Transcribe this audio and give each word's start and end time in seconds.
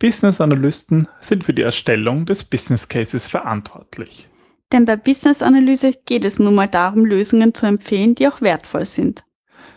Business 0.00 0.40
Analysten 0.40 1.08
sind 1.18 1.42
für 1.42 1.52
die 1.52 1.62
Erstellung 1.62 2.24
des 2.24 2.44
Business 2.44 2.88
Cases 2.88 3.26
verantwortlich. 3.26 4.28
Denn 4.70 4.84
bei 4.84 4.96
Business 4.96 5.42
Analyse 5.42 5.92
geht 6.06 6.24
es 6.24 6.38
nun 6.38 6.54
mal 6.54 6.68
darum, 6.68 7.04
Lösungen 7.04 7.52
zu 7.52 7.66
empfehlen, 7.66 8.14
die 8.14 8.28
auch 8.28 8.40
wertvoll 8.40 8.86
sind. 8.86 9.24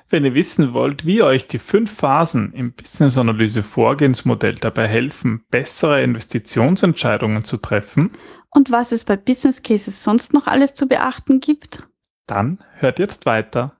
Wenn 0.09 0.25
ihr 0.25 0.35
wissen 0.35 0.73
wollt, 0.73 1.05
wie 1.05 1.23
euch 1.23 1.47
die 1.47 1.57
fünf 1.57 1.91
Phasen 1.91 2.53
im 2.53 2.73
Business 2.73 3.17
Analyse 3.17 3.63
Vorgehensmodell 3.63 4.55
dabei 4.55 4.87
helfen, 4.87 5.43
bessere 5.49 6.03
Investitionsentscheidungen 6.03 7.43
zu 7.43 7.57
treffen 7.57 8.11
und 8.51 8.69
was 8.69 8.91
es 8.91 9.05
bei 9.05 9.15
Business 9.15 9.63
Cases 9.63 10.03
sonst 10.03 10.33
noch 10.33 10.45
alles 10.45 10.73
zu 10.73 10.87
beachten 10.87 11.39
gibt, 11.39 11.87
dann 12.27 12.59
hört 12.73 12.99
jetzt 12.99 13.25
weiter. 13.25 13.77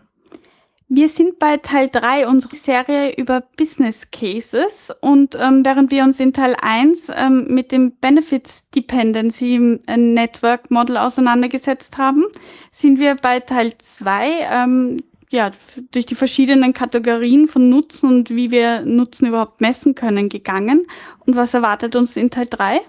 Wir 0.96 1.10
sind 1.10 1.40
bei 1.40 1.58
Teil 1.58 1.90
3 1.92 2.28
unserer 2.28 2.54
Serie 2.54 3.16
über 3.16 3.42
Business 3.58 4.12
Cases 4.12 4.94
und 5.02 5.36
ähm, 5.42 5.66
während 5.66 5.90
wir 5.90 6.04
uns 6.04 6.20
in 6.20 6.34
Teil 6.34 6.56
1 6.62 7.10
ähm, 7.16 7.48
mit 7.48 7.72
dem 7.72 7.94
Benefits 7.94 8.70
Dependency 8.70 9.80
äh, 9.88 9.98
Network 9.98 10.70
Model 10.70 10.98
auseinandergesetzt 10.98 11.98
haben, 11.98 12.26
sind 12.70 13.00
wir 13.00 13.16
bei 13.16 13.40
Teil 13.40 13.76
2 13.76 14.48
ähm, 14.52 14.98
ja, 15.34 15.50
durch 15.92 16.06
die 16.06 16.16
verschiedenen 16.16 16.74
Kategorien 16.74 17.48
von 17.48 17.68
Nutzen 17.68 18.08
und 18.08 18.30
wie 18.30 18.52
wir 18.52 18.82
Nutzen 18.82 19.28
überhaupt 19.28 19.62
messen 19.62 19.96
können 19.96 20.30
gegangen. 20.30 20.86
Und 21.26 21.36
was 21.36 21.56
erwartet 21.56 21.96
uns 21.96 22.16
in 22.16 22.30
Teil 22.30 22.46
3? 22.48 22.82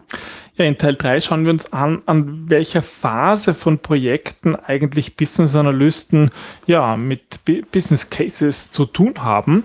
Ja, 0.56 0.66
in 0.66 0.76
Teil 0.76 0.94
3 0.94 1.22
schauen 1.22 1.44
wir 1.44 1.52
uns 1.52 1.72
an, 1.72 2.02
an 2.04 2.50
welcher 2.50 2.82
Phase 2.82 3.54
von 3.54 3.78
Projekten 3.78 4.54
eigentlich 4.56 5.16
Business 5.16 5.54
Analysten 5.56 6.30
ja, 6.66 6.98
mit 6.98 7.42
B 7.46 7.62
Business 7.62 8.10
Cases 8.10 8.70
zu 8.70 8.84
tun 8.84 9.14
haben. 9.18 9.64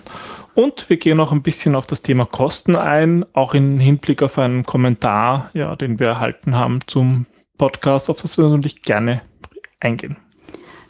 Und 0.56 0.90
wir 0.90 0.98
gehen 0.98 1.20
auch 1.20 1.34
ein 1.34 1.44
bisschen 1.44 1.76
auf 1.76 1.86
das 1.86 2.02
Thema 2.02 2.26
Kosten 2.26 2.78
ein, 2.78 3.26
auch 3.34 3.54
im 3.54 3.80
Hinblick 3.80 4.24
auf 4.24 4.40
einen 4.40 4.66
Kommentar, 4.66 5.52
ja, 5.54 5.76
den 5.76 6.00
wir 6.00 6.08
erhalten 6.08 6.56
haben 6.56 6.80
zum 6.88 7.26
Podcast, 7.58 8.10
auf 8.10 8.22
das 8.22 8.38
wir 8.38 8.48
natürlich 8.48 8.82
gerne 8.82 9.22
eingehen. 9.82 10.16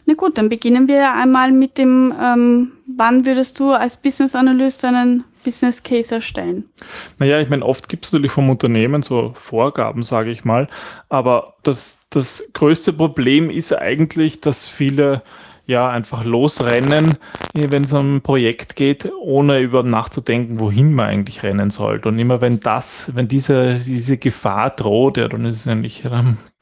Na 0.10 0.16
gut, 0.16 0.40
dann 0.40 0.50
beginnen 0.50 0.88
wir 0.88 1.14
einmal 1.14 1.52
mit 1.52 1.78
dem, 1.78 2.12
ähm, 2.20 2.72
wann 2.98 3.28
würdest 3.28 3.60
du 3.60 3.74
als 3.74 3.96
Business 3.96 4.34
Analyst 4.34 4.84
einen 4.84 5.24
Business 5.46 5.84
Case 5.84 6.16
erstellen? 6.16 6.64
Naja, 7.20 7.40
ich 7.40 7.48
meine, 7.48 7.64
oft 7.64 7.88
gibt 7.90 8.08
es 8.08 8.12
natürlich 8.12 8.32
vom 8.32 8.50
Unternehmen 8.50 9.04
so 9.04 9.34
Vorgaben, 9.36 10.02
sage 10.02 10.32
ich 10.32 10.44
mal. 10.44 10.68
Aber 11.10 11.54
das, 11.62 12.00
das 12.10 12.50
größte 12.54 12.92
Problem 12.92 13.52
ist 13.52 13.72
eigentlich, 13.72 14.42
dass 14.42 14.68
viele 14.68 15.22
ja 15.70 15.88
einfach 15.90 16.26
losrennen, 16.26 17.18
wenn 17.54 17.84
es 17.84 17.94
um 17.94 18.18
ein 18.18 18.22
Projekt 18.22 18.76
geht, 18.76 19.12
ohne 19.22 19.60
über 19.60 19.84
nachzudenken, 19.84 20.60
wohin 20.60 20.94
man 20.94 21.08
eigentlich 21.08 21.44
rennen 21.44 21.70
sollte. 21.70 22.10
Und 22.10 22.20
immer 22.20 22.42
wenn 22.42 22.60
das, 22.60 23.12
wenn 23.16 23.28
diese, 23.28 23.76
diese 23.76 24.18
Gefahr 24.18 24.72
droht, 24.72 25.18
ja, 25.18 25.28
dann 25.28 25.46
ist 25.46 25.62
es 25.62 25.68
eigentlich 25.68 26.04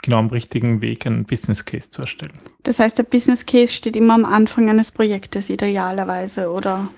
genau 0.03 0.17
am 0.17 0.27
richtigen 0.27 0.81
Weg, 0.81 1.07
einen 1.07 1.25
Business 1.25 1.65
Case 1.65 1.89
zu 1.89 2.01
erstellen. 2.01 2.33
Das 2.63 2.79
heißt, 2.79 2.97
der 2.97 3.03
Business 3.03 3.45
Case 3.45 3.73
steht 3.73 3.95
immer 3.95 4.13
am 4.13 4.25
Anfang 4.25 4.69
eines 4.69 4.91
Projektes 4.91 5.49
idealerweise, 5.49 6.51
oder? 6.51 6.89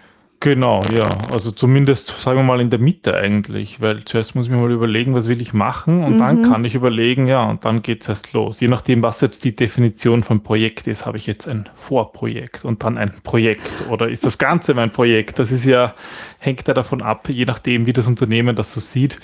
Genau, 0.42 0.82
ja. 0.95 1.18
Also 1.32 1.52
zumindest, 1.52 2.08
sagen 2.20 2.38
wir 2.38 2.44
mal, 2.44 2.61
in 2.61 2.70
der 2.70 2.80
Mitte 2.80 3.14
eigentlich, 3.14 3.82
weil 3.82 4.05
zuerst 4.05 4.36
muss 4.36 4.45
ich 4.45 4.52
mir 4.52 4.58
mal 4.58 4.72
überlegen, 4.72 5.14
was 5.14 5.27
will 5.27 5.42
ich 5.42 5.54
machen 5.54 6.02
und 6.02 6.14
mhm. 6.14 6.20
dann 6.20 6.44
kann 6.44 6.64
ich 6.64 6.76
überlegen, 6.76 7.27
ja, 7.27 7.44
und 7.44 7.66
dann 7.66 7.82
geht 7.82 8.04
es 8.04 8.10
erst 8.10 8.32
los. 8.32 8.61
Je 8.61 8.70
nachdem, 8.70 9.04
was 9.04 9.20
jetzt 9.20 9.44
die 9.44 9.54
Definition 9.54 10.23
von 10.23 10.42
Projekt 10.42 10.88
ist, 10.88 11.05
habe 11.05 11.17
ich 11.17 11.27
jetzt 11.27 11.45
ein 11.50 11.67
Vorprojekt 11.76 12.64
und 12.64 12.86
dann 12.86 12.98
ein 12.98 13.11
Projekt 13.23 13.89
oder 13.89 14.08
ist 14.08 14.26
das 14.26 14.38
Ganze 14.38 14.73
mein 14.73 14.92
Projekt? 14.92 15.39
Das 15.39 15.52
ist 15.52 15.66
ja, 15.66 15.94
hängt 16.39 16.66
ja 16.70 16.73
davon 16.73 17.02
ab, 17.02 17.27
je 17.30 17.44
nachdem, 17.44 17.86
wie 17.86 17.94
das 17.94 18.08
Unternehmen 18.08 18.56
das 18.56 18.71
so 18.71 18.80
sieht. 18.80 19.20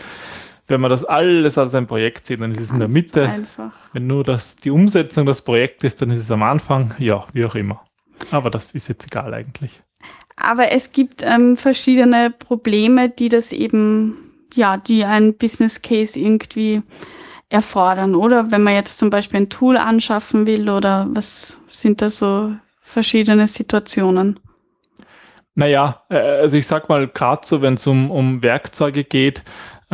Wenn 0.68 0.82
man 0.82 0.90
das 0.90 1.06
alles 1.06 1.58
als 1.58 1.76
ein 1.76 1.88
Projekt 1.88 2.26
sieht, 2.26 2.42
dann 2.42 2.52
ist 2.52 2.60
es 2.60 2.72
in 2.72 2.80
der 2.80 2.90
Mitte. 2.90 3.30
Einfach. 3.30 3.72
Wenn 3.94 4.08
nur 4.08 4.26
das, 4.26 4.58
die 4.58 4.72
Umsetzung 4.72 5.26
das 5.26 5.44
Projekt 5.44 5.86
ist, 5.86 6.02
dann 6.02 6.10
ist 6.10 6.20
es 6.20 6.32
am 6.32 6.44
Anfang, 6.44 6.94
ja, 6.98 7.26
wie 7.32 7.46
auch 7.46 7.56
immer. 7.56 7.86
Aber 8.32 8.50
das 8.50 8.72
ist 8.72 8.90
jetzt 8.90 9.06
egal 9.06 9.34
eigentlich. 9.34 9.82
Aber 10.46 10.72
es 10.72 10.92
gibt 10.92 11.24
ähm, 11.24 11.58
verschiedene 11.58 12.30
Probleme, 12.30 13.10
die 13.10 13.30
das 13.30 13.52
eben, 13.52 14.16
ja, 14.54 14.78
die 14.78 15.04
ein 15.04 15.36
Business 15.36 15.82
Case 15.82 16.20
irgendwie 16.20 16.84
erfordern, 17.50 18.14
oder? 18.14 18.52
Wenn 18.52 18.64
man 18.64 18.76
jetzt 18.76 18.98
zum 18.98 19.10
Beispiel 19.10 19.42
ein 19.42 19.50
Tool 19.50 19.78
anschaffen 19.78 20.46
will 20.46 20.70
oder 20.70 21.08
was 21.10 21.58
sind 21.68 22.02
da 22.02 22.10
so 22.10 22.54
verschiedene 22.80 23.48
Situationen? 23.48 24.40
Naja, 25.56 26.04
äh, 26.10 26.18
also 26.18 26.58
ich 26.58 26.68
sag 26.68 26.90
mal, 26.90 27.08
gerade 27.08 27.46
so, 27.46 27.62
wenn 27.62 27.76
es 27.76 27.88
um, 27.88 28.12
um 28.12 28.44
Werkzeuge 28.44 29.04
geht, 29.04 29.44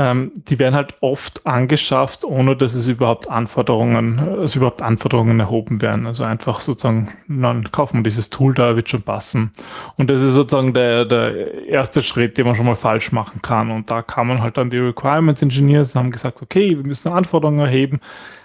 ähm, 0.01 0.31
die 0.35 0.57
werden 0.57 0.73
halt 0.73 0.95
oft 1.01 1.45
angeschafft, 1.45 2.25
ohne 2.25 2.55
dass 2.55 2.73
es 2.73 2.87
überhaupt 2.87 3.29
Anforderungen, 3.29 4.17
also 4.19 4.57
überhaupt 4.57 4.81
Anforderungen 4.81 5.39
erhoben 5.39 5.81
werden. 5.83 6.07
Also 6.07 6.23
einfach 6.23 6.59
sozusagen, 6.59 7.09
dann 7.27 7.71
kaufen 7.71 7.97
wir 7.97 8.03
dieses 8.03 8.31
Tool 8.31 8.55
da, 8.55 8.75
wird 8.75 8.89
schon 8.89 9.03
passen. 9.03 9.51
Und 9.97 10.09
das 10.09 10.19
ist 10.21 10.33
sozusagen 10.33 10.73
der, 10.73 11.05
der 11.05 11.67
erste 11.67 12.01
Schritt, 12.01 12.39
den 12.39 12.47
man 12.47 12.55
schon 12.55 12.65
mal 12.65 12.75
falsch 12.75 13.11
machen 13.11 13.43
kann. 13.43 13.69
Und 13.69 13.91
da 13.91 14.01
kann 14.01 14.25
man 14.25 14.41
halt 14.41 14.57
dann 14.57 14.71
die 14.71 14.77
Requirements 14.77 15.43
Engineers 15.43 15.93
haben 15.93 16.09
gesagt, 16.09 16.41
okay, 16.41 16.69
wir 16.69 16.83
müssen 16.83 17.11
Anforderungen 17.11 17.59
erheben. 17.59 17.99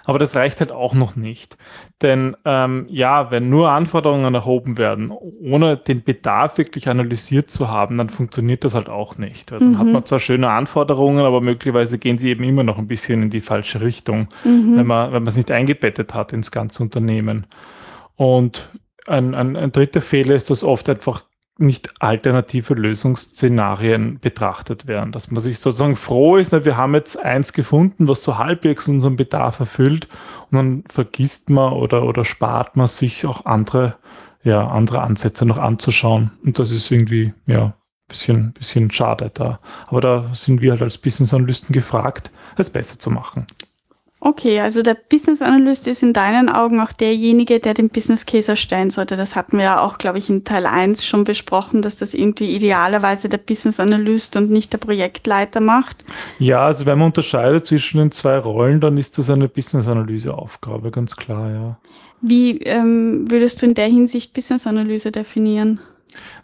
Aber 0.07 0.19
das 0.19 0.37
reicht 0.37 0.61
halt 0.61 0.71
auch 0.71 0.93
noch 0.93 1.17
nicht. 1.17 1.57
Denn 2.01 2.37
ähm, 2.45 2.85
ja, 2.89 3.29
wenn 3.29 3.49
nur 3.49 3.71
Anforderungen 3.71 4.33
erhoben 4.33 4.77
werden, 4.77 5.11
ohne 5.11 5.75
den 5.75 6.01
Bedarf 6.01 6.57
wirklich 6.57 6.87
analysiert 6.87 7.51
zu 7.51 7.69
haben, 7.69 7.97
dann 7.97 8.07
funktioniert 8.07 8.63
das 8.63 8.73
halt 8.73 8.87
auch 8.87 9.17
nicht. 9.17 9.51
Dann 9.51 9.71
mhm. 9.71 9.77
hat 9.77 9.87
man 9.87 10.05
zwar 10.05 10.21
schöne 10.21 10.49
Anforderungen, 10.49 11.25
aber 11.25 11.41
möglicherweise 11.41 11.99
gehen 11.99 12.17
sie 12.17 12.29
eben 12.29 12.45
immer 12.45 12.63
noch 12.63 12.77
ein 12.77 12.87
bisschen 12.87 13.23
in 13.23 13.29
die 13.29 13.41
falsche 13.41 13.81
Richtung, 13.81 14.29
mhm. 14.45 14.77
wenn 14.77 14.87
man 14.87 15.11
wenn 15.11 15.23
man 15.23 15.27
es 15.27 15.35
nicht 15.35 15.51
eingebettet 15.51 16.13
hat 16.13 16.31
ins 16.31 16.51
ganze 16.51 16.83
Unternehmen. 16.83 17.45
Und 18.15 18.69
ein, 19.07 19.35
ein, 19.35 19.57
ein 19.57 19.73
dritter 19.73 20.01
Fehler 20.01 20.35
ist, 20.35 20.49
dass 20.49 20.63
oft 20.63 20.87
einfach 20.87 21.25
nicht 21.59 21.93
alternative 21.99 22.73
Lösungsszenarien 22.73 24.19
betrachtet 24.19 24.87
werden. 24.87 25.11
Dass 25.11 25.31
man 25.31 25.41
sich 25.41 25.59
sozusagen 25.59 25.95
froh 25.95 26.37
ist, 26.37 26.51
wir 26.51 26.77
haben 26.77 26.93
jetzt 26.95 27.17
eins 27.23 27.53
gefunden, 27.53 28.07
was 28.07 28.23
so 28.23 28.37
halbwegs 28.37 28.87
unseren 28.87 29.15
Bedarf 29.15 29.59
erfüllt 29.59 30.07
und 30.51 30.57
dann 30.57 30.83
vergisst 30.87 31.49
man 31.49 31.73
oder, 31.73 32.03
oder 32.03 32.25
spart 32.25 32.75
man 32.75 32.87
sich 32.87 33.25
auch 33.25 33.45
andere, 33.45 33.95
ja, 34.43 34.67
andere 34.67 35.01
Ansätze 35.01 35.45
noch 35.45 35.57
anzuschauen. 35.57 36.31
Und 36.43 36.59
das 36.59 36.71
ist 36.71 36.91
irgendwie, 36.91 37.33
ja, 37.45 37.73
bisschen, 38.07 38.53
bisschen 38.53 38.91
schade 38.91 39.31
da. 39.33 39.59
Aber 39.87 40.01
da 40.01 40.33
sind 40.33 40.61
wir 40.61 40.71
halt 40.71 40.81
als 40.81 40.97
Business 40.97 41.33
Analysten 41.33 41.73
gefragt, 41.73 42.31
es 42.57 42.69
besser 42.69 42.99
zu 42.99 43.11
machen. 43.11 43.45
Okay, 44.19 44.59
also 44.59 44.81
der 44.81 44.95
Business 44.95 45.43
Analyst 45.43 45.85
ist 45.85 46.01
in 46.01 46.11
deinen 46.11 46.49
Augen 46.49 46.79
auch 46.79 46.91
derjenige, 46.91 47.59
der 47.59 47.75
den 47.75 47.89
Business 47.89 48.25
Case 48.25 48.49
erstellen 48.49 48.89
sollte. 48.89 49.15
Das 49.15 49.35
hatten 49.35 49.57
wir 49.57 49.65
ja 49.65 49.81
auch, 49.81 49.99
glaube 49.99 50.17
ich, 50.17 50.27
in 50.27 50.43
Teil 50.43 50.65
1 50.65 51.05
schon 51.05 51.23
besprochen, 51.23 51.83
dass 51.83 51.97
das 51.97 52.15
irgendwie 52.15 52.55
idealerweise 52.55 53.29
der 53.29 53.37
Business 53.37 53.79
Analyst 53.79 54.35
und 54.35 54.49
nicht 54.49 54.73
der 54.73 54.79
Projektleiter 54.79 55.59
macht. 55.59 56.03
Ja, 56.39 56.65
also 56.65 56.87
wenn 56.87 56.97
man 56.97 57.07
unterscheidet 57.07 57.67
zwischen 57.67 57.99
den 57.99 58.11
zwei 58.11 58.39
Rollen, 58.39 58.81
dann 58.81 58.97
ist 58.97 59.19
das 59.19 59.29
eine 59.29 59.47
Business 59.47 59.87
Analyse 59.87 60.33
Aufgabe, 60.33 60.89
ganz 60.89 61.15
klar, 61.15 61.51
ja. 61.51 61.79
Wie 62.19 62.57
ähm, 62.61 63.29
würdest 63.29 63.61
du 63.61 63.67
in 63.67 63.75
der 63.75 63.87
Hinsicht 63.87 64.33
Business 64.33 64.65
Analyse 64.65 65.11
definieren? 65.11 65.79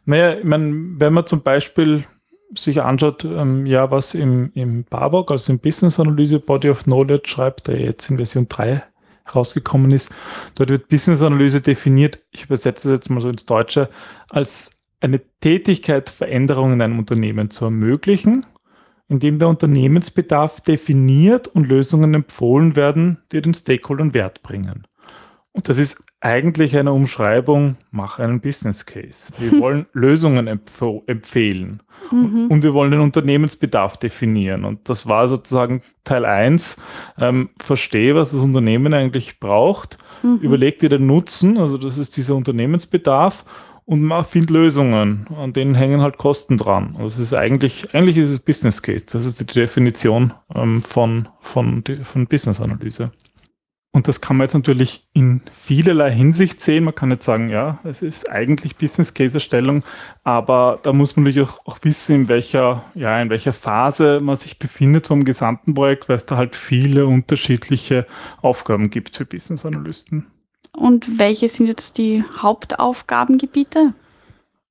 Naja, 0.05 0.37
ich 0.37 0.43
meine, 0.43 0.71
wenn 0.99 1.13
man 1.13 1.25
zum 1.25 1.41
Beispiel 1.41 2.05
sich 2.57 2.81
anschaut, 2.81 3.25
ähm, 3.25 3.65
ja, 3.65 3.91
was 3.91 4.13
im, 4.13 4.51
im 4.53 4.83
BABOK, 4.83 5.31
also 5.31 5.51
im 5.53 5.59
Business 5.59 5.99
Analyse 5.99 6.39
Body 6.39 6.69
of 6.69 6.83
Knowledge 6.83 7.29
schreibt, 7.29 7.67
der 7.67 7.79
jetzt 7.79 8.09
in 8.09 8.17
Version 8.17 8.47
3 8.49 8.83
rausgekommen 9.33 9.91
ist, 9.91 10.13
dort 10.55 10.69
wird 10.69 10.89
Business 10.89 11.21
Analyse 11.21 11.61
definiert, 11.61 12.19
ich 12.31 12.45
übersetze 12.45 12.89
es 12.89 12.97
jetzt 12.97 13.09
mal 13.09 13.21
so 13.21 13.29
ins 13.29 13.45
Deutsche, 13.45 13.89
als 14.29 14.71
eine 14.99 15.21
Tätigkeit, 15.41 16.09
Veränderungen 16.09 16.73
in 16.73 16.81
einem 16.81 16.99
Unternehmen 16.99 17.49
zu 17.49 17.65
ermöglichen, 17.65 18.45
indem 19.09 19.37
der 19.37 19.49
Unternehmensbedarf 19.49 20.61
definiert 20.61 21.47
und 21.47 21.67
Lösungen 21.67 22.13
empfohlen 22.13 22.75
werden, 22.75 23.19
die 23.31 23.41
den 23.41 23.53
Stakeholdern 23.53 24.13
Wert 24.13 24.41
bringen. 24.43 24.87
Und 25.51 25.69
das 25.69 25.77
ist 25.77 26.03
eigentlich 26.23 26.77
eine 26.77 26.93
Umschreibung, 26.93 27.75
mach 27.91 28.17
einen 28.17 28.39
Business 28.39 28.85
Case. 28.85 29.31
Wir 29.39 29.59
wollen 29.59 29.85
Lösungen 29.91 30.47
empf 30.47 30.81
empfehlen 31.05 31.83
mhm. 32.11 32.47
und 32.47 32.63
wir 32.63 32.73
wollen 32.73 32.91
den 32.91 33.01
Unternehmensbedarf 33.01 33.97
definieren. 33.97 34.63
Und 34.63 34.87
das 34.87 35.05
war 35.05 35.27
sozusagen 35.27 35.81
Teil 36.05 36.23
1. 36.23 36.77
Ähm, 37.19 37.49
verstehe, 37.61 38.15
was 38.15 38.31
das 38.31 38.39
Unternehmen 38.39 38.93
eigentlich 38.93 39.41
braucht, 39.41 39.97
mhm. 40.23 40.37
überleg 40.37 40.79
dir 40.79 40.87
den 40.87 41.05
Nutzen, 41.05 41.57
also 41.57 41.77
das 41.77 41.97
ist 41.97 42.15
dieser 42.15 42.35
Unternehmensbedarf 42.35 43.43
und 43.85 44.01
man 44.01 44.23
findet 44.23 44.51
Lösungen, 44.51 45.27
an 45.37 45.51
denen 45.51 45.75
hängen 45.75 46.01
halt 46.01 46.17
Kosten 46.17 46.57
dran. 46.57 46.95
Also 46.97 47.07
es 47.07 47.19
ist 47.19 47.33
eigentlich, 47.33 47.93
eigentlich 47.93 48.15
ist 48.15 48.29
es 48.29 48.39
Business 48.39 48.81
Case. 48.81 49.05
Das 49.11 49.25
ist 49.25 49.41
die 49.41 49.45
Definition 49.45 50.31
ähm, 50.55 50.81
von, 50.81 51.27
von, 51.41 51.83
von 52.03 52.27
Business 52.27 52.61
Analyse. 52.61 53.11
Und 53.95 54.07
das 54.07 54.21
kann 54.21 54.37
man 54.37 54.45
jetzt 54.45 54.55
natürlich 54.55 55.07
in 55.13 55.41
vielerlei 55.51 56.11
Hinsicht 56.11 56.59
sehen. 56.59 56.83
Man 56.83 56.95
kann 56.95 57.11
jetzt 57.11 57.25
sagen, 57.25 57.49
ja, 57.49 57.77
es 57.83 58.01
ist 58.01 58.29
eigentlich 58.29 58.75
Business 58.75 59.13
Case 59.13 59.37
Erstellung, 59.37 59.83
aber 60.23 60.79
da 60.81 60.91
muss 60.93 61.15
man 61.15 61.25
natürlich 61.25 61.47
auch, 61.47 61.59
auch, 61.67 61.77
wissen, 61.83 62.15
in 62.15 62.27
welcher, 62.27 62.83
ja, 62.95 63.21
in 63.21 63.29
welcher 63.29 63.53
Phase 63.53 64.19
man 64.19 64.35
sich 64.35 64.57
befindet 64.57 65.05
vom 65.05 65.23
gesamten 65.23 65.75
Projekt, 65.75 66.09
weil 66.09 66.15
es 66.15 66.25
da 66.25 66.37
halt 66.37 66.55
viele 66.55 67.05
unterschiedliche 67.05 68.07
Aufgaben 68.41 68.89
gibt 68.89 69.15
für 69.15 69.25
Business 69.25 69.63
Analysten. 69.63 70.25
Und 70.75 71.19
welche 71.19 71.47
sind 71.47 71.67
jetzt 71.67 71.99
die 71.99 72.23
Hauptaufgabengebiete? 72.41 73.93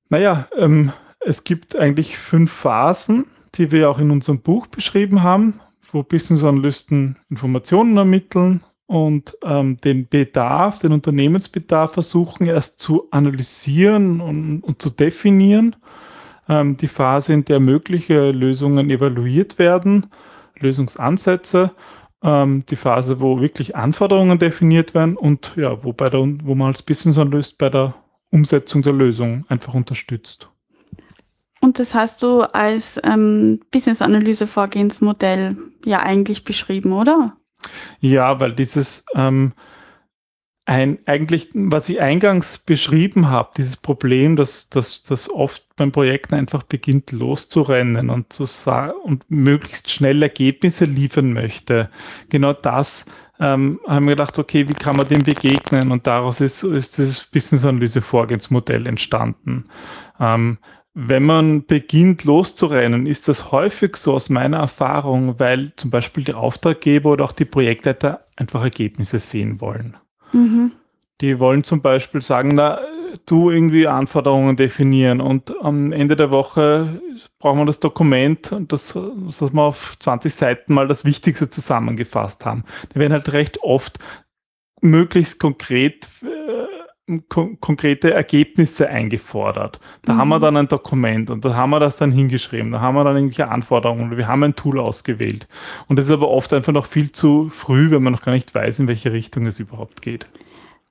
Naja, 0.09 0.47
ähm, 0.57 0.91
es 1.21 1.45
gibt 1.45 1.79
eigentlich 1.79 2.17
fünf 2.17 2.51
Phasen, 2.51 3.23
die 3.55 3.71
wir 3.71 3.89
auch 3.89 3.99
in 3.99 4.11
unserem 4.11 4.41
Buch 4.41 4.67
beschrieben 4.67 5.23
haben, 5.23 5.61
wo 5.93 6.03
Business 6.03 6.43
Analysten 6.43 7.15
Informationen 7.29 7.95
ermitteln, 7.95 8.61
und 8.87 9.37
ähm, 9.43 9.77
den 9.77 10.07
Bedarf, 10.07 10.79
den 10.79 10.91
Unternehmensbedarf 10.91 11.93
versuchen 11.93 12.47
erst 12.47 12.79
zu 12.79 13.07
analysieren 13.11 14.21
und, 14.21 14.61
und 14.61 14.81
zu 14.81 14.89
definieren. 14.89 15.75
Ähm, 16.49 16.75
die 16.77 16.87
Phase, 16.87 17.33
in 17.33 17.45
der 17.45 17.59
mögliche 17.59 18.31
Lösungen 18.31 18.89
evaluiert 18.89 19.57
werden, 19.57 20.07
Lösungsansätze, 20.59 21.71
ähm, 22.21 22.65
die 22.67 22.75
Phase, 22.75 23.21
wo 23.21 23.39
wirklich 23.39 23.75
Anforderungen 23.75 24.39
definiert 24.39 24.93
werden 24.93 25.17
und 25.17 25.53
ja, 25.55 25.83
wo, 25.83 25.93
bei 25.93 26.09
der, 26.09 26.21
wo 26.43 26.55
man 26.55 26.67
als 26.67 26.81
Business 26.81 27.17
Analyst 27.17 27.57
bei 27.57 27.69
der 27.69 27.95
Umsetzung 28.31 28.81
der 28.81 28.93
Lösung 28.93 29.45
einfach 29.47 29.73
unterstützt. 29.73 30.49
Und 31.61 31.79
das 31.79 31.93
hast 31.93 32.21
du 32.21 32.41
als 32.41 32.99
ähm, 33.05 33.61
Business-Analyse-Vorgehensmodell 33.71 35.55
ja 35.85 35.99
eigentlich 35.99 36.43
beschrieben, 36.43 36.91
oder? 36.91 37.37
Ja, 38.03 38.41
weil 38.41 38.51
dieses 38.51 39.05
ähm, 39.15 39.53
ein, 40.65 40.99
eigentlich, 41.05 41.47
was 41.53 41.87
ich 41.87 42.01
eingangs 42.01 42.57
beschrieben 42.57 43.29
habe, 43.29 43.51
dieses 43.55 43.77
Problem, 43.77 44.35
dass, 44.35 44.67
dass, 44.67 45.03
dass 45.03 45.29
oft 45.29 45.63
beim 45.77 45.93
Projekten 45.93 46.35
einfach 46.35 46.63
beginnt 46.63 47.13
loszurennen 47.13 48.09
und, 48.09 48.33
zu 48.33 48.43
und 49.05 49.23
möglichst 49.29 49.89
schnell 49.89 50.21
Ergebnisse 50.21 50.83
liefern 50.83 51.31
möchte. 51.31 51.89
Genau 52.27 52.51
das 52.51 53.05
ähm, 53.39 53.79
haben 53.87 54.05
wir 54.05 54.15
gedacht, 54.15 54.37
okay, 54.37 54.67
wie 54.67 54.73
kann 54.73 54.97
man 54.97 55.07
dem 55.07 55.23
begegnen? 55.23 55.89
Und 55.89 56.05
daraus 56.05 56.41
ist, 56.41 56.63
ist 56.63 56.99
das 56.99 57.25
Business-Analyse-Vorgehensmodell 57.27 58.85
entstanden. 58.85 59.63
Ähm, 60.19 60.57
wenn 60.93 61.23
man 61.23 61.65
beginnt 61.65 62.23
loszurennen, 62.23 63.07
ist 63.07 63.27
das 63.27 63.51
häufig 63.51 63.97
so 63.97 64.13
aus 64.13 64.29
meiner 64.29 64.57
Erfahrung, 64.57 65.39
weil 65.39 65.73
zum 65.75 65.89
Beispiel 65.89 66.23
die 66.23 66.35
Auftraggeber 66.35 67.11
oder 67.11 67.25
auch 67.25 67.31
die 67.31 67.45
Projektleiter 67.45 68.27
einfach 68.35 68.63
Ergebnisse 68.63 69.17
sehen 69.19 69.59
wollen. 69.59 69.97
Mhm. 70.33 70.71
Die 71.21 71.39
wollen 71.39 71.63
zum 71.63 71.81
Beispiel 71.81 72.21
sagen, 72.21 72.49
na, 72.53 72.79
du 73.25 73.49
irgendwie 73.49 73.87
Anforderungen 73.87 74.55
definieren 74.55 75.21
und 75.21 75.53
am 75.61 75.91
Ende 75.91 76.15
der 76.15 76.31
Woche 76.31 77.01
brauchen 77.39 77.59
wir 77.59 77.65
das 77.65 77.79
Dokument 77.79 78.51
und 78.51 78.71
das, 78.71 78.93
dass 78.93 79.53
wir 79.53 79.61
auf 79.61 79.95
20 79.99 80.33
Seiten 80.33 80.73
mal 80.73 80.87
das 80.87 81.05
Wichtigste 81.05 81.49
zusammengefasst 81.49 82.45
haben. 82.45 82.65
Die 82.93 82.99
werden 82.99 83.13
halt 83.13 83.31
recht 83.33 83.61
oft 83.61 83.99
möglichst 84.81 85.39
konkret 85.39 86.09
äh, 86.23 86.62
kon 87.27 87.59
konkrete 87.59 88.13
Ergebnisse 88.13 88.89
eingefordert. 88.89 89.79
Da 90.03 90.13
mhm. 90.13 90.17
haben 90.17 90.29
wir 90.29 90.39
dann 90.39 90.57
ein 90.57 90.67
Dokument 90.67 91.29
und 91.29 91.43
da 91.43 91.53
haben 91.53 91.71
wir 91.71 91.79
das 91.79 91.97
dann 91.97 92.11
hingeschrieben. 92.11 92.71
Da 92.71 92.79
haben 92.79 92.95
wir 92.95 93.03
dann 93.03 93.15
irgendwelche 93.15 93.49
Anforderungen. 93.49 94.15
Wir 94.15 94.27
haben 94.27 94.43
ein 94.43 94.55
Tool 94.55 94.79
ausgewählt. 94.79 95.47
Und 95.87 95.99
das 95.99 96.05
ist 96.05 96.11
aber 96.11 96.29
oft 96.29 96.53
einfach 96.53 96.71
noch 96.71 96.85
viel 96.85 97.11
zu 97.11 97.49
früh, 97.49 97.91
wenn 97.91 98.03
man 98.03 98.13
noch 98.13 98.21
gar 98.21 98.31
nicht 98.31 98.55
weiß, 98.55 98.79
in 98.79 98.87
welche 98.87 99.11
Richtung 99.11 99.45
es 99.47 99.59
überhaupt 99.59 100.01
geht. 100.01 100.27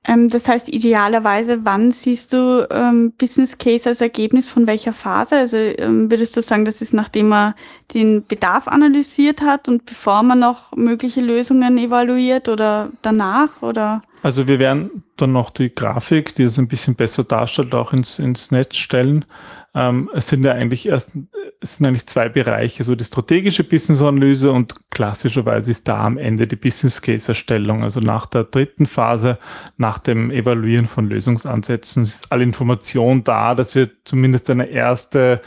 Ähm, 0.07 0.29
das 0.29 0.49
heißt, 0.49 0.69
idealerweise, 0.69 1.65
wann 1.65 1.93
siehst 1.93 2.33
du 2.33 2.67
ähm, 2.71 3.13
Business 3.13 3.57
Case 3.59 3.89
als 3.89 4.01
Ergebnis 4.01 4.49
von 4.49 4.67
welcher 4.67 4.93
Phase? 4.93 5.37
Also 5.37 5.57
ähm, 5.57 6.11
würdest 6.11 6.37
du 6.37 6.43
sagen, 6.43 6.65
das 6.65 6.83
ist 6.83 6.93
nachdem 6.93 7.29
man 7.29 7.55
den 7.95 8.27
Bedarf 8.27 8.67
analysiert 8.67 9.43
hat 9.43 9.69
und 9.69 9.87
bevor 9.87 10.23
man 10.25 10.41
noch 10.41 10.73
mögliche 10.75 11.21
Lösungen 11.21 11.79
evaluiert 11.79 12.49
oder 12.49 12.91
danach 13.03 13.63
oder? 13.63 14.03
Also 14.23 14.49
wir 14.49 14.59
werden 14.59 15.05
dann 15.17 15.33
noch 15.33 15.51
die 15.51 15.73
Grafik, 15.73 16.35
die 16.35 16.45
es 16.45 16.59
ein 16.59 16.69
bisschen 16.69 16.97
besser 16.97 17.23
darstellt, 17.23 17.75
auch 17.75 17.93
ins, 17.93 18.19
ins 18.19 18.51
Netz 18.51 18.77
stellen. 18.77 19.25
Ähm, 19.75 20.11
es 20.15 20.29
sind 20.29 20.45
ja 20.45 20.53
eigentlich 20.53 20.87
erst, 20.87 21.13
es 21.61 21.77
sind 21.77 21.87
eigentlich 21.87 22.07
zwei 22.07 22.29
Bereiche, 22.29 22.85
so 22.85 22.95
die 22.95 23.05
strategische 23.05 23.65
Business-Analyse 23.65 24.53
und 24.53 24.91
klassischerweise 24.91 25.71
ist 25.71 25.89
da 25.89 26.03
am 26.03 26.19
Ende 26.19 26.47
die 26.47 26.57
Business-Case-Erstellung. 26.57 27.83
Also 27.83 28.01
nach 28.01 28.27
der 28.27 28.45
dritten 28.45 28.87
Phase, 28.87 29.39
nach 29.79 29.99
dem 29.99 30.31
Evaluieren 30.31 30.87
von 30.87 31.09
Lösungsansätzen, 31.09 32.03
ist 32.03 32.31
alle 32.31 32.43
Information 32.43 33.25
da, 33.25 33.55
dass 33.55 33.75
wir 33.75 33.91
zumindest 34.05 34.51
eine 34.51 34.67
erste 34.67 35.41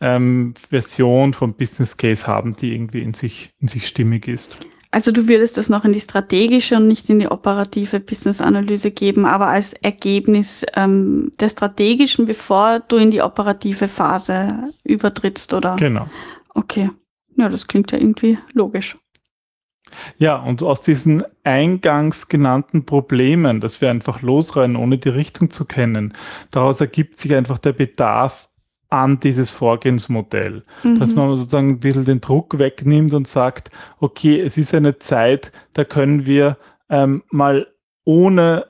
ähm, 0.00 0.54
Version 0.70 1.32
vom 1.32 1.54
Business 1.54 1.96
Case 1.96 2.26
haben, 2.26 2.54
die 2.54 2.72
irgendwie 2.72 3.00
in 3.00 3.14
sich, 3.14 3.52
in 3.60 3.68
sich 3.68 3.86
stimmig 3.86 4.28
ist. 4.28 4.66
Also 4.96 5.12
du 5.12 5.28
würdest 5.28 5.58
das 5.58 5.68
noch 5.68 5.84
in 5.84 5.92
die 5.92 6.00
strategische 6.00 6.76
und 6.76 6.88
nicht 6.88 7.10
in 7.10 7.18
die 7.18 7.28
operative 7.28 8.00
Business-Analyse 8.00 8.92
geben, 8.92 9.26
aber 9.26 9.48
als 9.48 9.74
Ergebnis 9.74 10.64
ähm, 10.74 11.32
der 11.38 11.50
strategischen, 11.50 12.24
bevor 12.24 12.80
du 12.80 12.96
in 12.96 13.10
die 13.10 13.20
operative 13.20 13.88
Phase 13.88 14.72
übertrittst, 14.84 15.52
oder? 15.52 15.76
Genau. 15.76 16.08
Okay. 16.54 16.88
Ja, 17.36 17.50
das 17.50 17.66
klingt 17.66 17.92
ja 17.92 17.98
irgendwie 17.98 18.38
logisch. 18.54 18.96
Ja, 20.16 20.36
und 20.36 20.62
aus 20.62 20.80
diesen 20.80 21.22
eingangs 21.44 22.28
genannten 22.28 22.86
Problemen, 22.86 23.60
dass 23.60 23.82
wir 23.82 23.90
einfach 23.90 24.22
losrennen, 24.22 24.78
ohne 24.78 24.96
die 24.96 25.10
Richtung 25.10 25.50
zu 25.50 25.66
kennen, 25.66 26.14
daraus 26.50 26.80
ergibt 26.80 27.18
sich 27.18 27.34
einfach 27.34 27.58
der 27.58 27.74
Bedarf 27.74 28.48
an 28.88 29.20
dieses 29.20 29.50
Vorgehensmodell. 29.50 30.64
Mhm. 30.82 30.98
Dass 30.98 31.14
man 31.14 31.34
sozusagen 31.36 31.70
ein 31.70 31.80
bisschen 31.80 32.04
den 32.04 32.20
Druck 32.20 32.58
wegnimmt 32.58 33.14
und 33.14 33.26
sagt, 33.26 33.70
okay, 34.00 34.40
es 34.40 34.56
ist 34.56 34.74
eine 34.74 34.98
Zeit, 34.98 35.52
da 35.74 35.84
können 35.84 36.26
wir 36.26 36.56
ähm, 36.88 37.22
mal 37.30 37.66
ohne 38.04 38.66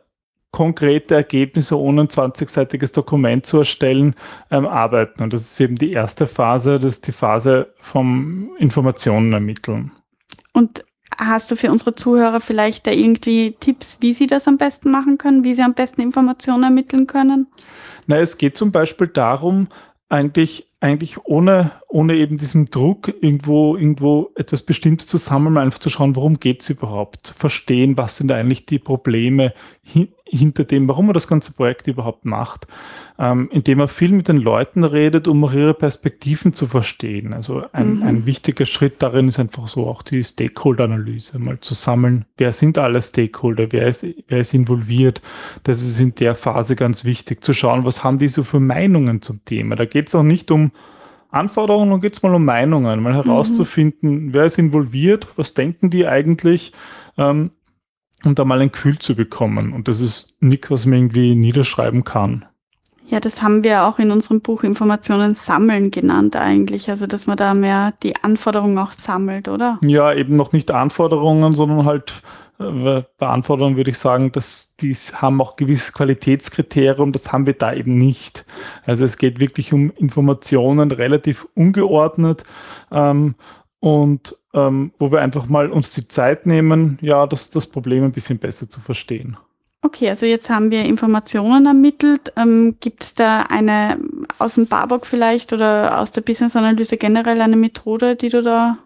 konkrete 0.57 1.15
Ergebnisse, 1.15 1.79
ohne 1.79 2.03
ein 2.03 2.09
20-seitiges 2.09 2.93
Dokument 2.93 3.45
zu 3.45 3.59
erstellen, 3.59 4.15
ähm, 4.51 4.65
arbeiten. 4.65 5.23
Und 5.23 5.35
das 5.35 5.43
ist 5.43 5.61
eben 5.61 5.77
die 5.77 5.93
erste 5.93 6.27
Phase, 6.27 6.79
das 6.79 6.95
ist 6.95 7.07
die 7.07 7.13
Phase 7.13 7.75
vom 7.79 8.51
Informationen 8.59 9.35
ermitteln. 9.35 9.93
Und 10.55 10.83
hast 11.19 11.51
du 11.51 11.57
für 11.57 11.71
unsere 11.71 11.95
Zuhörer 11.95 12.41
vielleicht 12.41 12.87
da 12.87 12.91
irgendwie 12.91 13.55
Tipps, 13.61 13.99
wie 14.01 14.15
sie 14.15 14.27
das 14.27 14.49
am 14.49 14.57
besten 14.57 14.91
machen 14.91 15.19
können, 15.19 15.45
wie 15.45 15.53
sie 15.53 15.63
am 15.63 15.75
besten 15.75 16.01
Informationen 16.01 16.63
ermitteln 16.63 17.07
können? 17.07 17.49
Na, 18.07 18.17
es 18.17 18.39
geht 18.39 18.57
zum 18.57 18.73
Beispiel 18.73 19.09
darum, 19.09 19.69
eigentlich, 20.09 20.67
eigentlich 20.81 21.19
ohne, 21.25 21.73
ohne 21.89 22.15
eben 22.15 22.39
diesem 22.39 22.67
Druck, 22.67 23.13
irgendwo, 23.21 23.77
irgendwo 23.77 24.31
etwas 24.37 24.63
Bestimmtes 24.63 25.07
zu 25.07 25.19
sammeln, 25.19 25.59
einfach 25.59 25.79
zu 25.79 25.91
schauen, 25.91 26.17
worum 26.17 26.39
geht 26.39 26.63
es 26.63 26.71
überhaupt, 26.71 27.33
verstehen, 27.37 27.97
was 27.97 28.17
sind 28.17 28.31
eigentlich 28.31 28.67
die 28.67 28.79
Probleme 28.79 29.53
hin, 29.83 30.09
hinter 30.29 30.65
dem, 30.65 30.89
warum 30.89 31.07
man 31.07 31.15
das 31.15 31.29
ganze 31.29 31.53
Projekt 31.53 31.87
überhaupt 31.87 32.25
macht, 32.25 32.67
ähm, 33.19 33.49
indem 33.53 33.81
er 33.81 33.89
viel 33.89 34.11
mit 34.11 34.29
den 34.29 34.39
Leuten 34.39 34.83
redet, 34.83 35.29
um 35.29 35.43
auch 35.45 35.53
ihre 35.53 35.73
Perspektiven 35.73 36.53
zu 36.53 36.67
verstehen. 36.67 37.33
Also 37.33 37.63
ein, 37.73 37.97
mhm. 37.97 38.03
ein 38.03 38.27
wichtiger 38.27 38.67
Schritt 38.67 39.03
darin 39.03 39.29
ist 39.29 39.39
einfach 39.39 39.69
so 39.69 39.87
auch 39.87 40.03
die 40.03 40.25
Stakeholder-Analyse, 40.25 41.39
mal 41.39 41.61
zu 41.61 41.75
sammeln, 41.75 42.25
wer 42.37 42.53
sind 42.53 42.77
alle 42.77 43.01
Stakeholder, 43.01 43.69
wer 43.71 43.87
ist, 43.87 44.05
wer 44.27 44.39
ist 44.39 44.53
involviert. 44.53 45.23
Das 45.63 45.81
ist 45.81 46.01
in 46.01 46.15
der 46.17 46.35
Phase 46.35 46.75
ganz 46.75 47.05
wichtig, 47.05 47.45
zu 47.45 47.53
schauen, 47.53 47.85
was 47.85 48.03
haben 48.03 48.19
die 48.19 48.29
so 48.29 48.43
für 48.43 48.61
Meinungen 48.61 49.23
zum 49.23 49.45
Thema. 49.45 49.77
Da 49.77 49.85
geht 49.85 50.09
es 50.09 50.15
auch 50.15 50.25
nicht 50.25 50.51
um 50.51 50.73
Anforderungen, 51.31 51.91
dann 51.91 52.01
geht 52.01 52.15
es 52.15 52.23
mal 52.23 52.35
um 52.35 52.45
Meinungen, 52.45 53.01
mal 53.01 53.13
mhm. 53.13 53.23
herauszufinden, 53.23 54.27
mhm. 54.27 54.35
wer 54.35 54.45
ist 54.45 54.59
involviert, 54.59 55.29
was 55.37 55.55
denken 55.55 55.91
die 55.91 56.07
eigentlich. 56.07 56.73
Ähm, 57.17 57.51
um 58.25 58.35
da 58.35 58.45
mal 58.45 58.61
ein 58.61 58.73
Gefühl 58.73 58.99
zu 58.99 59.15
bekommen. 59.15 59.73
Und 59.73 59.89
das 59.89 60.01
ist 60.01 60.35
nichts, 60.41 60.71
was 60.71 60.87
man 60.87 60.99
irgendwie 60.99 61.35
niederschreiben 61.35 62.05
kann. 62.05 62.45
Ja, 63.09 63.21
das 63.21 63.41
haben 63.41 63.63
wir 63.63 63.85
auch 63.85 63.99
in 64.01 64.11
unserem 64.11 64.41
Buch 64.41 64.65
Informationen 64.65 65.35
sammeln 65.35 65.93
genannt 65.93 66.35
eigentlich. 66.35 66.91
Also, 66.91 67.07
dass 67.07 67.27
man 67.27 67.37
da 67.37 67.55
mehr 67.55 67.93
die 68.03 68.17
Anforderungen 68.17 68.79
auch 68.79 68.93
sammelt, 68.93 69.49
oder? 69.49 69.79
Ja, 69.85 70.13
eben 70.13 70.35
noch 70.35 70.53
nicht 70.53 70.71
Anforderungen, 70.73 71.55
sondern 71.55 71.85
halt 71.85 72.23
Äh, 72.59 73.03
bei 73.19 73.27
Anforderungen 73.27 73.77
würde 73.77 73.91
ich 73.91 73.99
sagen, 73.99 74.33
dass 74.33 74.75
die 74.77 74.95
haben 74.95 75.41
auch 75.41 75.57
gewisses 75.57 75.93
Qualitätskriterium, 75.93 77.13
das 77.13 77.33
haben 77.33 77.47
wir 77.47 77.53
da 77.53 77.73
eben 77.75 77.97
nicht. 77.97 78.45
Also 78.85 79.05
es 79.05 79.19
geht 79.19 79.41
wirklich 79.41 79.73
um 79.73 79.91
Informationen 79.91 80.91
relativ 80.91 81.47
ungeordnet 81.55 82.45
ähm, 82.91 83.35
und 83.81 84.37
ähm, 84.57 84.91
wo 84.99 85.13
wir 85.13 85.21
einfach 85.21 85.47
mal 85.47 85.71
uns 85.71 85.91
die 85.91 86.09
Zeit 86.09 86.47
nehmen, 86.47 86.99
ja, 87.03 87.27
das, 87.27 87.51
das 87.51 87.67
Problem 87.67 88.03
ein 88.03 88.13
bisschen 88.13 88.39
besser 88.39 88.69
zu 88.69 88.81
verstehen. 88.81 89.37
Okay, 89.83 90.09
also 90.09 90.27
jetzt 90.27 90.51
haben 90.51 90.71
wir 90.73 90.85
Informationen 90.85 91.67
ermittelt. 91.67 92.33
Ähm, 92.37 92.77
Gibt 92.81 93.05
es 93.05 93.15
da 93.15 93.43
eine 93.43 93.99
aus 94.39 94.55
dem 94.57 94.67
Barbock 94.67 95.07
vielleicht 95.07 95.53
oder 95.53 96.01
aus 96.01 96.11
der 96.11 96.23
Business-Analyse 96.23 96.97
generell 96.97 97.41
eine 97.41 97.57
Methode, 97.57 98.17
die 98.17 98.31
du 98.31 98.43
da, 98.43 98.79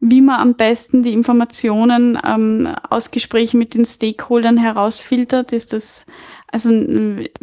wie 0.00 0.20
man 0.20 0.40
am 0.40 0.54
besten 0.54 1.02
die 1.02 1.14
Informationen 1.14 2.18
ähm, 2.28 2.68
aus 2.90 3.10
Gesprächen 3.10 3.58
mit 3.58 3.74
den 3.74 3.86
Stakeholdern 3.86 4.58
herausfiltert? 4.58 5.52
Ist 5.52 5.72
das, 5.72 6.04
also 6.54 6.70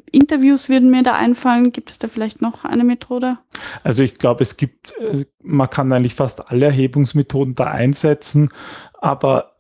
Interviews 0.10 0.70
würden 0.70 0.90
mir 0.90 1.04
da 1.04 1.16
einfallen. 1.16 1.74
Gibt 1.74 1.90
es 1.90 2.00
da 2.00 2.08
vielleicht 2.08 2.42
noch 2.42 2.64
eine 2.64 2.86
Methode? 2.86 3.38
Also 3.84 4.04
ich 4.04 4.14
glaube, 4.14 4.42
es 4.42 4.56
gibt, 4.56 4.94
äh, 5.00 5.26
man 5.44 5.70
kann 5.70 5.92
eigentlich 5.92 6.16
fast 6.16 6.50
alle 6.50 6.68
Erhebungsmethoden 6.68 7.54
da 7.54 7.66
einsetzen, 7.66 8.52
aber 8.94 9.58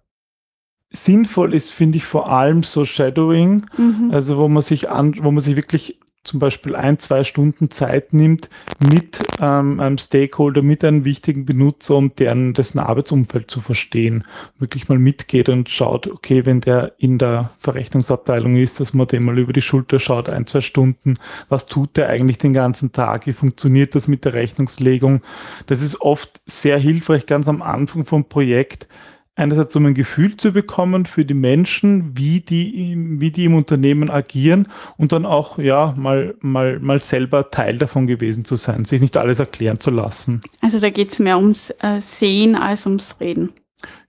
sinnvoll 0.90 1.54
ist, 1.54 1.72
finde 1.72 1.98
ich 1.98 2.06
vor 2.06 2.32
allem 2.32 2.64
so 2.64 2.86
Shadowing, 2.86 3.66
mhm. 3.76 4.12
also 4.14 4.38
wo 4.38 4.48
man 4.48 4.64
sich 4.64 4.90
an, 4.90 5.16
wo 5.22 5.32
man 5.32 5.44
sich 5.44 5.58
wirklich 5.58 6.00
zum 6.24 6.40
Beispiel 6.40 6.76
ein, 6.76 7.00
zwei 7.00 7.24
Stunden 7.24 7.72
Zeit 7.72 8.14
nimmt 8.14 8.50
mit 8.80 9.24
ähm, 9.40 9.80
einem 9.80 9.98
Stakeholder, 9.98 10.62
mit 10.62 10.84
einem 10.84 11.04
wichtigen 11.04 11.46
Benutzer, 11.46 11.96
um 11.96 12.16
deren 12.16 12.54
dessen 12.54 12.80
Arbeitsumfeld 12.80 13.50
zu 13.50 13.60
verstehen. 13.60 14.24
Wirklich 14.60 14.88
mal 14.88 15.00
mitgeht 15.00 15.50
und 15.50 15.70
schaut, 15.70 16.08
okay, 16.08 16.46
wenn 16.46 16.62
der 16.62 16.94
in 17.00 17.18
der 17.18 17.52
Verrechnungsabteilung 17.60 18.56
ist, 18.56 18.80
dass 18.80 18.94
man 18.94 19.08
dem 19.08 19.24
mal 19.24 19.40
über 19.40 19.54
die 19.54 19.62
Schulter 19.62 20.00
schaut, 20.00 20.30
ein, 20.30 20.46
zwei 20.46 20.62
Stunden, 20.62 21.16
was 21.50 21.66
tut 21.66 21.98
der 21.98 22.10
eigentlich 22.10 22.38
den 22.38 22.54
ganzen 22.54 22.92
Tag, 22.92 23.26
wie 23.26 23.34
funktioniert 23.34 23.96
das 23.96 24.08
mit 24.08 24.24
der 24.24 24.34
Rechnungslegung. 24.34 25.22
Das 25.66 25.82
ist 25.82 26.02
oft 26.02 26.42
sehr 26.46 26.78
hilfreich, 26.78 27.26
ganz 27.26 27.48
am 27.48 27.64
Anfang 27.64 28.06
vom 28.06 28.26
Projekt, 28.26 28.88
einerseits 29.36 29.76
um 29.76 29.86
ein 29.86 29.94
Gefühl 29.94 30.36
zu 30.38 30.52
bekommen 30.52 31.06
für 31.06 31.26
die 31.26 31.34
Menschen, 31.34 32.18
wie 32.18 32.42
die, 32.42 32.96
wie 32.98 33.32
die 33.32 33.46
im 33.46 33.56
Unternehmen 33.56 34.10
agieren 34.10 34.68
und 34.98 35.12
dann 35.12 35.26
auch, 35.26 35.58
ja, 35.58 35.94
mal, 35.98 36.36
mal, 36.42 36.80
mal 36.80 37.02
selber 37.02 37.50
Teil 37.50 37.78
davon 37.78 38.08
gewesen 38.08 38.46
zu 38.46 38.56
sein, 38.56 38.86
sich 38.86 39.02
nicht 39.02 39.18
alles 39.18 39.40
erklären 39.40 39.80
zu 39.80 39.90
lassen. 39.90 40.42
Also 40.62 40.80
da 40.80 40.90
geht 40.90 41.12
es 41.12 41.20
mehr 41.20 41.38
ums 41.38 41.74
äh, 41.82 42.00
Sehen 42.00 42.56
als 42.56 42.86
ums 42.86 43.18
Reden. 43.20 43.54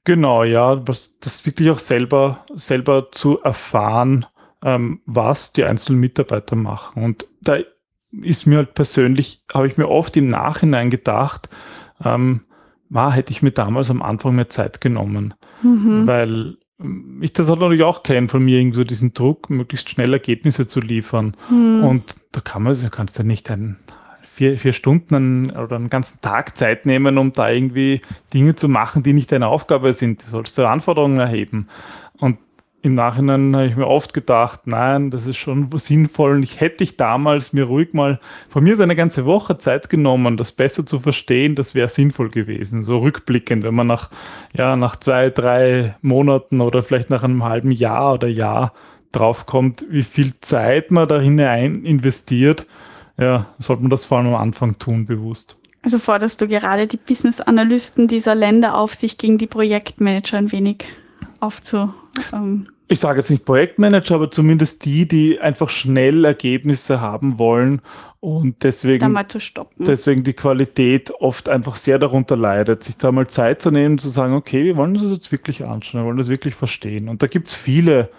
Genau, 0.04 0.42
ja, 0.42 0.86
was, 0.86 1.18
das 1.20 1.46
wirklich 1.46 1.70
auch 1.70 1.78
selber, 1.78 2.44
selber 2.54 3.12
zu 3.12 3.40
erfahren, 3.40 4.26
ähm, 4.64 5.00
was 5.06 5.52
die 5.52 5.64
einzelnen 5.64 6.00
Mitarbeiter 6.00 6.56
machen. 6.56 7.04
Und 7.04 7.28
da 7.40 7.58
ist 8.20 8.46
mir 8.46 8.58
halt 8.58 8.74
persönlich, 8.74 9.44
habe 9.54 9.68
ich 9.68 9.76
mir 9.76 9.88
oft 9.88 10.16
im 10.16 10.28
Nachhinein 10.28 10.90
gedacht, 10.90 11.48
ähm, 12.04 12.42
war, 12.92 13.12
hätte 13.12 13.32
ich 13.32 13.42
mir 13.42 13.52
damals 13.52 13.90
am 13.90 14.02
Anfang 14.02 14.34
mehr 14.34 14.48
Zeit 14.48 14.80
genommen. 14.80 15.34
Mhm. 15.62 16.06
Weil 16.06 16.56
ähm, 16.80 17.18
ich 17.22 17.32
das 17.32 17.48
natürlich 17.48 17.82
auch 17.82 18.02
kenne 18.02 18.28
von 18.28 18.44
mir, 18.44 18.58
irgendwie 18.58 18.76
so 18.76 18.84
diesen 18.84 19.14
Druck, 19.14 19.50
möglichst 19.50 19.90
schnell 19.90 20.12
Ergebnisse 20.12 20.66
zu 20.66 20.80
liefern. 20.80 21.36
Mhm. 21.50 21.84
Und 21.84 22.16
da 22.32 22.40
kann 22.40 22.62
man, 22.62 22.78
du 22.78 22.90
kannst 22.90 23.18
ja 23.18 23.24
nicht 23.24 23.50
ein, 23.50 23.78
vier, 24.22 24.56
vier 24.56 24.72
Stunden 24.72 25.50
oder 25.50 25.76
einen 25.76 25.90
ganzen 25.90 26.20
Tag 26.22 26.56
Zeit 26.56 26.86
nehmen, 26.86 27.18
um 27.18 27.32
da 27.32 27.50
irgendwie 27.50 28.00
Dinge 28.32 28.54
zu 28.54 28.68
machen, 28.68 29.02
die 29.02 29.12
nicht 29.12 29.30
deine 29.30 29.48
Aufgabe 29.48 29.92
sind. 29.92 30.24
Du 30.24 30.30
sollst 30.30 30.56
du 30.56 30.66
Anforderungen 30.66 31.18
erheben. 31.18 31.68
Und 32.18 32.38
im 32.82 32.94
Nachhinein 32.94 33.54
habe 33.54 33.66
ich 33.66 33.76
mir 33.76 33.86
oft 33.86 34.12
gedacht, 34.12 34.62
nein, 34.66 35.10
das 35.10 35.26
ist 35.26 35.36
schon 35.36 35.68
sinnvoll. 35.78 36.32
Und 36.32 36.42
ich 36.42 36.60
hätte 36.60 36.82
ich 36.82 36.96
damals 36.96 37.52
mir 37.52 37.64
ruhig 37.64 37.94
mal 37.94 38.18
von 38.48 38.64
mir 38.64 38.76
so 38.76 38.82
eine 38.82 38.96
ganze 38.96 39.24
Woche 39.24 39.56
Zeit 39.56 39.88
genommen, 39.88 40.36
das 40.36 40.50
besser 40.50 40.84
zu 40.84 40.98
verstehen, 40.98 41.54
das 41.54 41.76
wäre 41.76 41.88
sinnvoll 41.88 42.30
gewesen. 42.30 42.82
So 42.82 42.98
rückblickend, 42.98 43.62
wenn 43.62 43.74
man 43.74 43.86
nach, 43.86 44.10
ja, 44.56 44.74
nach 44.74 44.96
zwei, 44.96 45.30
drei 45.30 45.94
Monaten 46.02 46.60
oder 46.60 46.82
vielleicht 46.82 47.08
nach 47.08 47.22
einem 47.22 47.44
halben 47.44 47.70
Jahr 47.70 48.14
oder 48.14 48.26
Jahr 48.26 48.72
draufkommt, 49.12 49.86
wie 49.88 50.02
viel 50.02 50.34
Zeit 50.40 50.90
man 50.90 51.06
da 51.06 51.20
hinein 51.20 51.84
investiert, 51.84 52.66
ja, 53.16 53.46
sollte 53.58 53.82
man 53.82 53.90
das 53.90 54.06
vor 54.06 54.18
allem 54.18 54.28
am 54.28 54.34
Anfang 54.34 54.76
tun, 54.78 55.06
bewusst. 55.06 55.56
Also 55.82 55.98
forderst 55.98 56.40
du 56.40 56.48
gerade 56.48 56.86
die 56.88 56.96
Business-Analysten 56.96 58.08
dieser 58.08 58.34
Länder 58.34 58.76
auf, 58.76 58.94
sich 58.94 59.18
gegen 59.18 59.38
die 59.38 59.46
Projektmanager 59.46 60.38
ein 60.38 60.50
wenig 60.50 60.84
aufzu. 61.40 61.92
Ähm 62.32 62.68
ich 62.88 63.00
sage 63.00 63.20
jetzt 63.20 63.30
nicht 63.30 63.44
Projektmanager, 63.44 64.16
aber 64.16 64.30
zumindest 64.30 64.84
die, 64.84 65.08
die 65.08 65.40
einfach 65.40 65.70
schnell 65.70 66.24
Ergebnisse 66.24 67.00
haben 67.00 67.38
wollen 67.38 67.80
und 68.20 68.62
deswegen, 68.62 69.00
deswegen 69.78 70.22
die 70.22 70.34
Qualität 70.34 71.10
oft 71.20 71.48
einfach 71.48 71.76
sehr 71.76 71.98
darunter 71.98 72.36
leidet, 72.36 72.84
sich 72.84 72.96
da 72.96 73.10
mal 73.10 73.26
Zeit 73.26 73.62
zu 73.62 73.70
nehmen, 73.70 73.98
zu 73.98 74.10
sagen, 74.10 74.34
okay, 74.34 74.64
wir 74.64 74.76
wollen 74.76 74.94
das 74.94 75.10
jetzt 75.10 75.32
wirklich 75.32 75.64
anschauen, 75.64 76.02
wir 76.02 76.06
wollen 76.06 76.18
das 76.18 76.28
wirklich 76.28 76.54
verstehen. 76.54 77.08
Und 77.08 77.22
da 77.22 77.26
gibt 77.26 77.48
es 77.48 77.54
viele, 77.54 78.10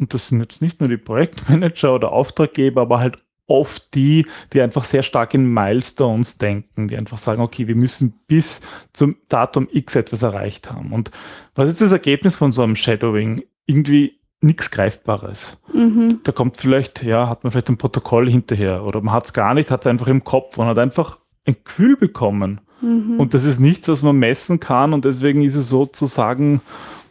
und 0.00 0.12
das 0.12 0.28
sind 0.28 0.40
jetzt 0.40 0.60
nicht 0.60 0.80
nur 0.80 0.88
die 0.88 0.96
Projektmanager 0.96 1.94
oder 1.94 2.12
Auftraggeber, 2.12 2.82
aber 2.82 2.98
halt 2.98 3.22
oft 3.46 3.94
die, 3.94 4.26
die 4.52 4.60
einfach 4.60 4.84
sehr 4.84 5.02
stark 5.02 5.34
in 5.34 5.52
Milestones 5.52 6.38
denken, 6.38 6.88
die 6.88 6.96
einfach 6.96 7.18
sagen, 7.18 7.42
okay, 7.42 7.68
wir 7.68 7.76
müssen 7.76 8.12
bis 8.26 8.60
zum 8.92 9.16
Datum 9.28 9.68
X 9.70 9.96
etwas 9.96 10.22
erreicht 10.22 10.72
haben. 10.72 10.92
Und 10.92 11.10
was 11.54 11.68
ist 11.68 11.80
das 11.80 11.92
Ergebnis 11.92 12.36
von 12.36 12.52
so 12.52 12.62
einem 12.62 12.74
Shadowing? 12.74 13.42
Irgendwie 13.66 14.20
nichts 14.40 14.70
Greifbares. 14.70 15.56
Mhm. 15.72 16.20
Da 16.22 16.32
kommt 16.32 16.56
vielleicht, 16.56 17.02
ja, 17.02 17.28
hat 17.28 17.44
man 17.44 17.50
vielleicht 17.50 17.70
ein 17.70 17.78
Protokoll 17.78 18.30
hinterher 18.30 18.84
oder 18.84 19.00
man 19.00 19.14
hat 19.14 19.26
es 19.26 19.32
gar 19.32 19.54
nicht, 19.54 19.70
hat 19.70 19.80
es 19.80 19.86
einfach 19.86 20.06
im 20.06 20.22
Kopf 20.22 20.58
und 20.58 20.66
hat 20.66 20.78
einfach 20.78 21.18
ein 21.46 21.56
Gefühl 21.64 21.96
bekommen. 21.96 22.60
Mhm. 22.80 23.18
Und 23.18 23.34
das 23.34 23.44
ist 23.44 23.58
nichts, 23.58 23.88
was 23.88 24.02
man 24.02 24.16
messen 24.16 24.60
kann 24.60 24.92
und 24.92 25.04
deswegen 25.04 25.42
ist 25.42 25.54
es 25.54 25.68
sozusagen 25.68 26.60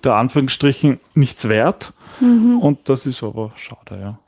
der 0.04 0.16
Anführungsstrichen 0.16 1.00
nichts 1.16 1.50
wert. 1.50 1.94
Mhm. 2.20 2.60
Und 2.60 2.90
das 2.90 3.06
ist 3.06 3.24
aber 3.24 3.52
schade, 3.56 4.00
ja. 4.00 4.20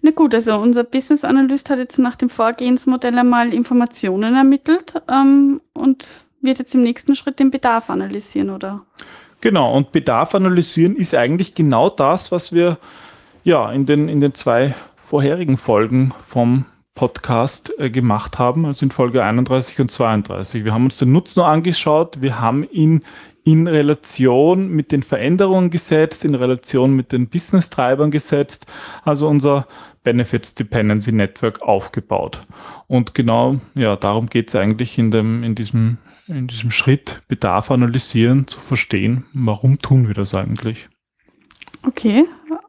Na 0.00 0.12
gut, 0.12 0.34
also 0.34 0.56
unser 0.58 0.84
Business 0.84 1.24
Analyst 1.24 1.70
hat 1.70 1.78
jetzt 1.78 1.98
nach 1.98 2.16
dem 2.16 2.28
Vorgehensmodell 2.28 3.18
einmal 3.18 3.52
Informationen 3.52 4.34
ermittelt 4.34 4.94
ähm, 5.10 5.60
und 5.74 6.06
wird 6.40 6.60
jetzt 6.60 6.74
im 6.74 6.82
nächsten 6.82 7.16
Schritt 7.16 7.40
den 7.40 7.50
Bedarf 7.50 7.90
analysieren, 7.90 8.50
oder? 8.50 8.86
Genau, 9.40 9.76
und 9.76 9.92
Bedarf 9.92 10.34
analysieren 10.34 10.96
ist 10.96 11.14
eigentlich 11.14 11.54
genau 11.54 11.90
das, 11.90 12.32
was 12.32 12.52
wir 12.52 12.78
ja 13.44 13.70
in 13.70 13.86
den, 13.86 14.08
in 14.08 14.20
den 14.20 14.34
zwei 14.34 14.74
vorherigen 14.96 15.56
Folgen 15.56 16.12
vom 16.20 16.66
Podcast 16.94 17.72
äh, 17.78 17.90
gemacht 17.90 18.40
haben, 18.40 18.66
also 18.66 18.84
in 18.84 18.90
Folge 18.90 19.22
31 19.22 19.80
und 19.80 19.90
32. 19.90 20.64
Wir 20.64 20.74
haben 20.74 20.86
uns 20.86 20.98
den 20.98 21.12
Nutzen 21.12 21.42
angeschaut, 21.42 22.20
wir 22.20 22.40
haben 22.40 22.64
ihn 22.68 23.02
in 23.44 23.68
Relation 23.68 24.68
mit 24.68 24.90
den 24.92 25.02
Veränderungen 25.02 25.70
gesetzt, 25.70 26.24
in 26.24 26.34
Relation 26.34 26.94
mit 26.94 27.12
den 27.12 27.28
Business-Treibern 27.28 28.10
gesetzt, 28.10 28.66
also 29.04 29.28
unser 29.28 29.66
Benefits 30.02 30.54
Dependency 30.54 31.12
Network 31.12 31.62
aufgebaut. 31.62 32.40
Und 32.88 33.14
genau 33.14 33.60
ja, 33.74 33.96
darum 33.96 34.26
geht 34.26 34.48
es 34.48 34.56
eigentlich 34.56 34.98
in, 34.98 35.10
dem, 35.10 35.44
in, 35.44 35.54
diesem, 35.54 35.98
in 36.28 36.46
diesem 36.46 36.70
Schritt, 36.70 37.22
Bedarf 37.28 37.70
analysieren, 37.70 38.46
zu 38.46 38.60
verstehen, 38.60 39.24
warum 39.32 39.78
tun 39.78 40.06
wir 40.06 40.14
das 40.14 40.34
eigentlich. 40.34 40.88
Okay, 41.86 42.24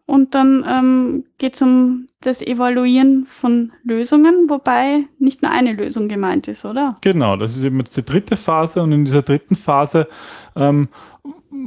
und 0.05 0.33
dann 0.35 0.65
ähm, 0.67 1.23
geht 1.37 1.55
es 1.55 1.61
um 1.61 2.07
das 2.21 2.41
Evaluieren 2.41 3.25
von 3.25 3.71
Lösungen, 3.83 4.49
wobei 4.49 5.05
nicht 5.19 5.41
nur 5.41 5.51
eine 5.51 5.73
Lösung 5.73 6.07
gemeint 6.07 6.47
ist, 6.47 6.65
oder? 6.65 6.97
Genau, 7.01 7.35
das 7.35 7.55
ist 7.55 7.63
eben 7.63 7.77
jetzt 7.79 7.95
die 7.95 8.03
dritte 8.03 8.35
Phase 8.35 8.81
und 8.81 8.91
in 8.91 9.05
dieser 9.05 9.21
dritten 9.21 9.55
Phase 9.55 10.07
ähm, 10.55 10.89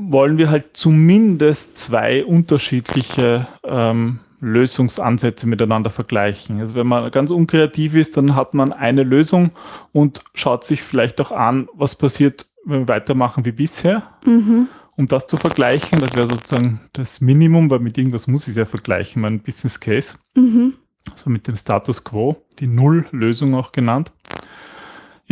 wollen 0.08 0.38
wir 0.38 0.50
halt 0.50 0.76
zumindest 0.76 1.76
zwei 1.76 2.24
unterschiedliche 2.24 3.46
ähm, 3.64 4.20
Lösungsansätze 4.40 5.46
miteinander 5.46 5.90
vergleichen. 5.90 6.58
Also 6.60 6.74
wenn 6.74 6.86
man 6.86 7.10
ganz 7.10 7.30
unkreativ 7.30 7.94
ist, 7.94 8.16
dann 8.16 8.34
hat 8.34 8.54
man 8.54 8.72
eine 8.72 9.04
Lösung 9.04 9.50
und 9.92 10.22
schaut 10.34 10.64
sich 10.64 10.82
vielleicht 10.82 11.20
auch 11.20 11.30
an, 11.30 11.68
was 11.74 11.94
passiert, 11.94 12.46
wenn 12.64 12.80
wir 12.80 12.88
weitermachen 12.88 13.44
wie 13.44 13.52
bisher. 13.52 14.02
Mhm 14.24 14.68
um 14.96 15.06
das 15.06 15.26
zu 15.26 15.36
vergleichen. 15.36 16.00
Das 16.00 16.14
wäre 16.14 16.26
sozusagen 16.26 16.80
das 16.92 17.20
Minimum, 17.20 17.70
weil 17.70 17.80
mit 17.80 17.98
irgendwas 17.98 18.26
muss 18.26 18.42
ich 18.42 18.50
es 18.50 18.56
ja 18.56 18.66
vergleichen, 18.66 19.22
mein 19.22 19.40
Business 19.40 19.80
Case. 19.80 20.16
Mhm. 20.34 20.74
Also 21.10 21.30
mit 21.30 21.48
dem 21.48 21.56
Status 21.56 22.04
Quo, 22.04 22.36
die 22.58 22.66
Null-Lösung 22.66 23.54
auch 23.54 23.72
genannt. 23.72 24.12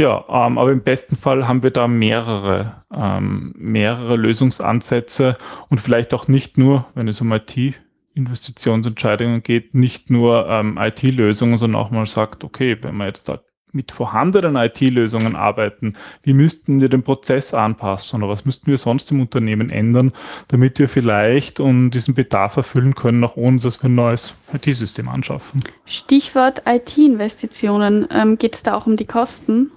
Ja, 0.00 0.24
ähm, 0.30 0.56
aber 0.56 0.72
im 0.72 0.80
besten 0.80 1.14
Fall 1.14 1.46
haben 1.46 1.62
wir 1.62 1.72
da 1.72 1.86
mehrere, 1.86 2.84
ähm, 2.90 3.52
mehrere 3.58 4.16
Lösungsansätze 4.16 5.36
und 5.68 5.78
vielleicht 5.78 6.14
auch 6.14 6.26
nicht 6.26 6.56
nur, 6.56 6.86
wenn 6.94 7.06
es 7.06 7.20
um 7.20 7.30
IT-Investitionsentscheidungen 7.30 9.42
geht, 9.42 9.74
nicht 9.74 10.08
nur 10.08 10.48
ähm, 10.48 10.78
IT-Lösungen, 10.80 11.58
sondern 11.58 11.82
auch 11.82 11.90
mal 11.90 12.06
sagt, 12.06 12.44
okay, 12.44 12.78
wenn 12.80 12.96
man 12.96 13.08
jetzt 13.08 13.28
da 13.28 13.40
mit 13.72 13.92
vorhandenen 13.92 14.56
IT-Lösungen 14.56 15.36
arbeiten, 15.36 15.92
wie 16.22 16.32
müssten 16.32 16.80
wir 16.80 16.88
den 16.88 17.02
Prozess 17.02 17.52
anpassen 17.52 18.22
oder 18.22 18.32
was 18.32 18.46
müssten 18.46 18.68
wir 18.68 18.78
sonst 18.78 19.10
im 19.10 19.20
Unternehmen 19.20 19.68
ändern, 19.68 20.12
damit 20.48 20.78
wir 20.78 20.88
vielleicht 20.88 21.60
um 21.60 21.90
diesen 21.90 22.14
Bedarf 22.14 22.56
erfüllen 22.56 22.94
können, 22.94 23.22
auch 23.22 23.36
ohne 23.36 23.58
dass 23.58 23.82
wir 23.82 23.90
ein 23.90 23.94
neues 23.96 24.32
IT-System 24.54 25.10
anschaffen. 25.10 25.62
Stichwort 25.84 26.62
IT-Investitionen. 26.64 28.08
Ähm, 28.10 28.38
Geht 28.38 28.54
es 28.54 28.62
da 28.62 28.74
auch 28.74 28.86
um 28.86 28.96
die 28.96 29.04
Kosten? 29.04 29.70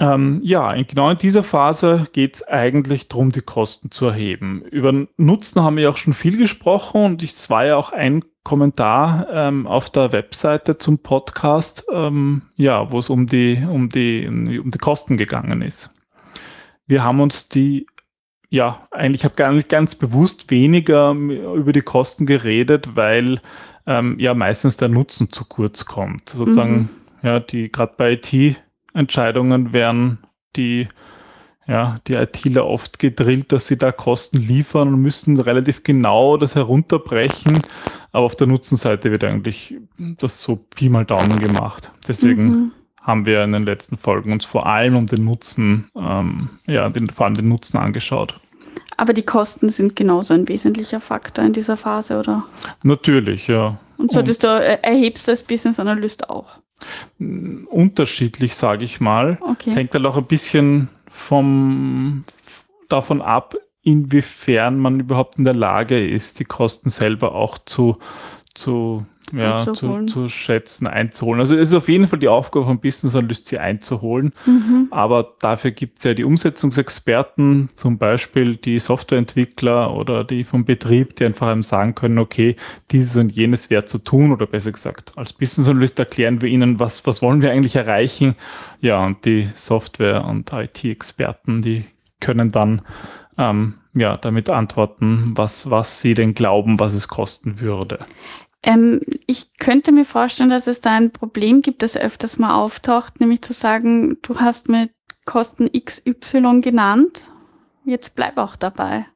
Ähm, 0.00 0.40
ja, 0.42 0.72
in, 0.72 0.86
genau 0.86 1.10
in 1.10 1.18
dieser 1.18 1.42
Phase 1.42 2.06
geht 2.12 2.36
es 2.36 2.48
eigentlich 2.48 3.08
darum, 3.08 3.32
die 3.32 3.40
Kosten 3.40 3.90
zu 3.90 4.06
erheben. 4.06 4.62
Über 4.62 5.06
Nutzen 5.16 5.62
haben 5.62 5.76
wir 5.76 5.84
ja 5.84 5.90
auch 5.90 5.96
schon 5.96 6.12
viel 6.12 6.36
gesprochen 6.36 7.04
und 7.04 7.22
es 7.22 7.50
war 7.50 7.64
ja 7.64 7.76
auch 7.76 7.92
ein 7.92 8.24
Kommentar 8.44 9.26
ähm, 9.32 9.66
auf 9.66 9.90
der 9.90 10.12
Webseite 10.12 10.78
zum 10.78 10.98
Podcast, 10.98 11.84
ähm, 11.92 12.42
ja, 12.56 12.92
wo 12.92 13.00
es 13.00 13.10
um 13.10 13.26
die, 13.26 13.62
um, 13.68 13.88
die, 13.88 14.26
um 14.28 14.70
die 14.70 14.78
Kosten 14.78 15.16
gegangen 15.16 15.62
ist. 15.62 15.90
Wir 16.86 17.02
haben 17.02 17.20
uns 17.20 17.48
die, 17.48 17.86
ja, 18.48 18.86
eigentlich 18.92 19.24
habe 19.24 19.34
gar 19.34 19.52
nicht 19.52 19.68
ganz 19.68 19.96
bewusst 19.96 20.50
weniger 20.50 21.10
über 21.12 21.72
die 21.72 21.82
Kosten 21.82 22.24
geredet, 22.24 22.94
weil 22.94 23.40
ähm, 23.86 24.16
ja 24.18 24.32
meistens 24.32 24.76
der 24.76 24.88
Nutzen 24.88 25.32
zu 25.32 25.44
kurz 25.44 25.84
kommt. 25.84 26.28
Sozusagen, 26.30 26.76
mhm. 26.76 26.88
ja, 27.22 27.40
die 27.40 27.70
gerade 27.70 27.94
bei 27.96 28.12
IT 28.12 28.56
Entscheidungen 28.94 29.72
werden 29.72 30.18
die, 30.56 30.88
ja, 31.66 32.00
die 32.06 32.14
ITler 32.14 32.66
oft 32.66 32.98
gedrillt, 32.98 33.52
dass 33.52 33.66
sie 33.66 33.78
da 33.78 33.92
Kosten 33.92 34.38
liefern 34.38 34.88
und 34.94 35.02
müssen 35.02 35.38
relativ 35.38 35.82
genau 35.82 36.36
das 36.36 36.54
herunterbrechen. 36.54 37.62
Aber 38.12 38.26
auf 38.26 38.36
der 38.36 38.46
Nutzenseite 38.46 39.10
wird 39.10 39.24
eigentlich 39.24 39.76
das 39.98 40.42
so 40.42 40.56
Pi 40.56 40.88
mal 40.88 41.04
Daumen 41.04 41.38
gemacht. 41.38 41.90
Deswegen 42.06 42.44
mhm. 42.44 42.72
haben 43.02 43.26
wir 43.26 43.44
in 43.44 43.52
den 43.52 43.64
letzten 43.64 43.96
Folgen 43.96 44.32
uns 44.32 44.44
vor 44.44 44.66
allem 44.66 44.96
um 44.96 45.06
den 45.06 45.24
Nutzen, 45.24 45.90
ähm, 45.94 46.50
ja, 46.66 46.88
den, 46.88 47.10
vor 47.10 47.26
allem 47.26 47.34
den 47.34 47.48
Nutzen 47.48 47.76
angeschaut. 47.76 48.40
Aber 48.96 49.12
die 49.12 49.22
Kosten 49.22 49.68
sind 49.68 49.94
genauso 49.94 50.34
ein 50.34 50.48
wesentlicher 50.48 50.98
Faktor 50.98 51.44
in 51.44 51.52
dieser 51.52 51.76
Phase, 51.76 52.18
oder? 52.18 52.44
Natürlich, 52.82 53.46
ja. 53.46 53.78
Und 53.96 54.10
solltest 54.10 54.42
du, 54.42 54.48
äh, 54.48 54.78
erhebst 54.82 55.28
du 55.28 55.32
als 55.32 55.42
Business 55.42 55.78
Analyst 55.78 56.30
auch? 56.30 56.58
Unterschiedlich, 57.18 58.54
sage 58.54 58.84
ich 58.84 59.00
mal. 59.00 59.38
Okay. 59.40 59.70
Es 59.70 59.76
hängt 59.76 59.94
halt 59.94 60.06
auch 60.06 60.16
ein 60.16 60.26
bisschen 60.26 60.88
vom, 61.10 62.22
davon 62.88 63.22
ab, 63.22 63.56
inwiefern 63.82 64.78
man 64.78 65.00
überhaupt 65.00 65.38
in 65.38 65.44
der 65.44 65.54
Lage 65.54 66.06
ist, 66.06 66.40
die 66.40 66.44
Kosten 66.44 66.90
selber 66.90 67.34
auch 67.34 67.58
zu, 67.58 67.98
zu 68.58 69.06
ja, 69.32 69.58
zu, 69.58 70.06
zu, 70.06 70.28
schätzen, 70.28 70.86
einzuholen. 70.86 71.40
Also 71.40 71.54
es 71.54 71.68
ist 71.68 71.74
auf 71.74 71.88
jeden 71.88 72.06
Fall 72.06 72.18
die 72.18 72.28
Aufgabe 72.28 72.64
von 72.64 72.80
Business 72.80 73.14
Analyst, 73.14 73.46
sie 73.46 73.58
einzuholen. 73.58 74.32
Mhm. 74.46 74.88
Aber 74.90 75.34
dafür 75.40 75.70
gibt 75.70 75.98
es 75.98 76.04
ja 76.04 76.14
die 76.14 76.24
Umsetzungsexperten, 76.24 77.68
zum 77.74 77.98
Beispiel 77.98 78.56
die 78.56 78.78
Softwareentwickler 78.78 79.94
oder 79.94 80.24
die 80.24 80.44
vom 80.44 80.64
Betrieb, 80.64 81.16
die 81.16 81.26
einfach 81.26 81.48
einem 81.48 81.62
sagen 81.62 81.94
können, 81.94 82.18
okay, 82.18 82.56
dieses 82.90 83.16
und 83.16 83.30
jenes 83.32 83.70
wäre 83.70 83.84
zu 83.84 83.98
tun 83.98 84.32
oder 84.32 84.46
besser 84.46 84.72
gesagt, 84.72 85.12
als 85.16 85.32
Business 85.32 85.68
Analyst 85.68 85.98
erklären 85.98 86.40
wir 86.40 86.48
ihnen, 86.48 86.80
was, 86.80 87.06
was 87.06 87.20
wollen 87.22 87.42
wir 87.42 87.52
eigentlich 87.52 87.76
erreichen. 87.76 88.34
Ja, 88.80 89.04
und 89.04 89.24
die 89.24 89.46
Software- 89.54 90.24
und 90.24 90.52
IT-Experten, 90.52 91.60
die 91.60 91.84
können 92.20 92.50
dann 92.50 92.82
ähm, 93.36 93.74
ja, 93.94 94.14
damit 94.14 94.50
antworten, 94.50 95.32
was, 95.34 95.70
was 95.70 96.00
sie 96.00 96.14
denn 96.14 96.34
glauben, 96.34 96.78
was 96.78 96.94
es 96.94 97.08
kosten 97.08 97.60
würde. 97.60 97.98
Ähm, 98.62 99.00
ich 99.26 99.56
könnte 99.58 99.92
mir 99.92 100.04
vorstellen, 100.04 100.50
dass 100.50 100.66
es 100.66 100.80
da 100.80 100.96
ein 100.96 101.12
Problem 101.12 101.62
gibt, 101.62 101.82
das 101.82 101.96
öfters 101.96 102.38
mal 102.38 102.54
auftaucht, 102.54 103.20
nämlich 103.20 103.42
zu 103.42 103.52
sagen, 103.52 104.18
du 104.22 104.40
hast 104.40 104.68
mir 104.68 104.88
Kosten 105.26 105.70
XY 105.72 106.60
genannt, 106.62 107.30
jetzt 107.84 108.14
bleib 108.14 108.38
auch 108.38 108.56
dabei. 108.56 109.06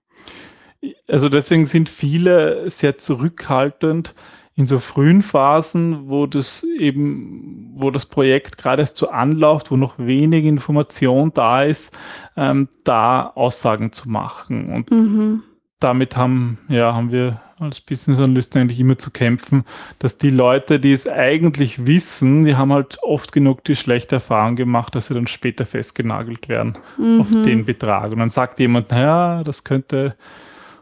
Also 1.08 1.28
deswegen 1.28 1.64
sind 1.64 1.88
viele 1.88 2.68
sehr 2.70 2.98
zurückhaltend 2.98 4.14
in 4.54 4.66
so 4.66 4.78
frühen 4.78 5.22
Phasen, 5.22 6.08
wo 6.08 6.26
das 6.26 6.64
eben, 6.78 7.72
wo 7.74 7.90
das 7.90 8.06
Projekt 8.06 8.58
gerade 8.58 8.82
erst 8.82 8.98
so 8.98 9.08
anläuft, 9.08 9.70
wo 9.70 9.76
noch 9.76 9.98
wenig 9.98 10.44
Information 10.44 11.32
da 11.32 11.62
ist, 11.62 11.96
ähm, 12.36 12.68
da 12.84 13.28
Aussagen 13.28 13.92
zu 13.92 14.10
machen. 14.10 14.70
Und 14.72 14.90
mhm. 14.90 15.42
damit 15.80 16.16
haben, 16.16 16.58
ja, 16.68 16.94
haben 16.94 17.10
wir 17.10 17.40
als 17.62 17.80
Business 17.80 18.18
Analysten 18.18 18.60
eigentlich 18.60 18.80
immer 18.80 18.98
zu 18.98 19.10
kämpfen, 19.10 19.64
dass 19.98 20.18
die 20.18 20.30
Leute, 20.30 20.80
die 20.80 20.92
es 20.92 21.06
eigentlich 21.08 21.86
wissen, 21.86 22.44
die 22.44 22.56
haben 22.56 22.72
halt 22.72 22.98
oft 23.02 23.32
genug 23.32 23.64
die 23.64 23.76
schlechte 23.76 24.16
Erfahrung 24.16 24.56
gemacht, 24.56 24.94
dass 24.94 25.06
sie 25.06 25.14
dann 25.14 25.26
später 25.26 25.64
festgenagelt 25.64 26.48
werden 26.48 26.78
mhm. 26.98 27.20
auf 27.20 27.30
den 27.30 27.64
Betrag. 27.64 28.12
Und 28.12 28.18
dann 28.18 28.30
sagt 28.30 28.58
jemand, 28.58 28.90
naja, 28.90 29.38
das 29.44 29.64
könnte 29.64 30.16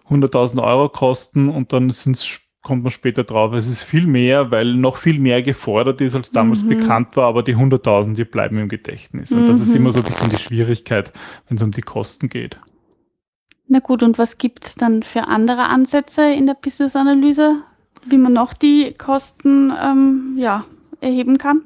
100.000 0.09 0.63
Euro 0.63 0.89
kosten 0.89 1.49
und 1.49 1.73
dann 1.73 1.93
kommt 2.63 2.83
man 2.83 2.91
später 2.91 3.25
drauf, 3.25 3.53
es 3.55 3.67
ist 3.67 3.85
viel 3.85 4.07
mehr, 4.07 4.51
weil 4.51 4.75
noch 4.75 4.97
viel 4.97 5.19
mehr 5.19 5.43
gefordert 5.43 6.01
ist, 6.01 6.15
als 6.15 6.31
damals 6.31 6.63
mhm. 6.63 6.69
bekannt 6.69 7.17
war, 7.17 7.27
aber 7.27 7.43
die 7.43 7.57
100.000, 7.57 8.15
die 8.15 8.25
bleiben 8.25 8.59
im 8.59 8.69
Gedächtnis. 8.69 9.33
Und 9.33 9.43
mhm. 9.43 9.47
das 9.47 9.61
ist 9.61 9.71
mhm. 9.71 9.77
immer 9.77 9.93
so 9.93 10.01
ein 10.01 10.05
bisschen 10.05 10.31
die 10.31 10.39
Schwierigkeit, 10.39 11.13
wenn 11.49 11.57
es 11.57 11.63
um 11.63 11.71
die 11.71 11.81
Kosten 11.81 12.29
geht. 12.29 12.59
Na 13.73 13.79
gut, 13.79 14.03
und 14.03 14.19
was 14.19 14.37
gibt 14.37 14.67
es 14.67 14.75
dann 14.75 15.05
für 15.05 15.29
andere 15.29 15.69
Ansätze 15.69 16.33
in 16.33 16.47
der 16.47 16.55
Business-Analyse, 16.55 17.63
wie 18.05 18.19
man 18.19 18.33
noch 18.33 18.53
die 18.53 18.95
Kosten 18.99 19.73
ähm, 19.81 20.35
ja, 20.37 20.65
erheben 21.01 21.39
kann? 21.39 21.63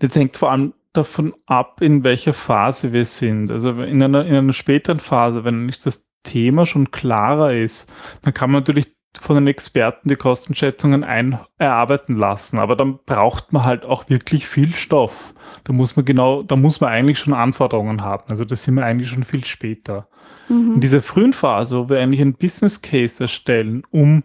Das 0.00 0.16
hängt 0.16 0.36
vor 0.36 0.50
allem 0.50 0.74
davon 0.92 1.32
ab, 1.46 1.80
in 1.80 2.02
welcher 2.02 2.32
Phase 2.32 2.92
wir 2.92 3.04
sind. 3.04 3.52
Also 3.52 3.70
in 3.70 4.02
einer, 4.02 4.26
in 4.26 4.34
einer 4.34 4.52
späteren 4.52 4.98
Phase, 4.98 5.44
wenn 5.44 5.66
nicht 5.66 5.86
das 5.86 6.08
Thema 6.24 6.66
schon 6.66 6.90
klarer 6.90 7.54
ist, 7.54 7.92
dann 8.22 8.34
kann 8.34 8.50
man 8.50 8.62
natürlich 8.62 8.96
von 9.20 9.36
den 9.36 9.46
Experten 9.46 10.08
die 10.08 10.16
Kostenschätzungen 10.16 11.04
ein 11.04 11.38
erarbeiten 11.56 12.14
lassen. 12.16 12.58
Aber 12.58 12.74
dann 12.74 12.98
braucht 13.06 13.52
man 13.52 13.64
halt 13.64 13.84
auch 13.84 14.08
wirklich 14.08 14.48
viel 14.48 14.74
Stoff. 14.74 15.34
Da 15.62 15.72
muss 15.72 15.94
man 15.94 16.04
genau, 16.04 16.42
da 16.42 16.56
muss 16.56 16.80
man 16.80 16.90
eigentlich 16.90 17.20
schon 17.20 17.32
Anforderungen 17.32 18.02
haben. 18.02 18.24
Also 18.28 18.44
da 18.44 18.56
sind 18.56 18.74
wir 18.74 18.84
eigentlich 18.84 19.08
schon 19.08 19.22
viel 19.22 19.44
später. 19.44 20.08
Mhm. 20.48 20.74
In 20.74 20.80
dieser 20.80 21.02
frühen 21.02 21.32
Phase, 21.32 21.78
wo 21.78 21.88
wir 21.88 22.00
eigentlich 22.00 22.20
einen 22.20 22.34
Business 22.34 22.82
Case 22.82 23.22
erstellen, 23.22 23.82
um 23.90 24.24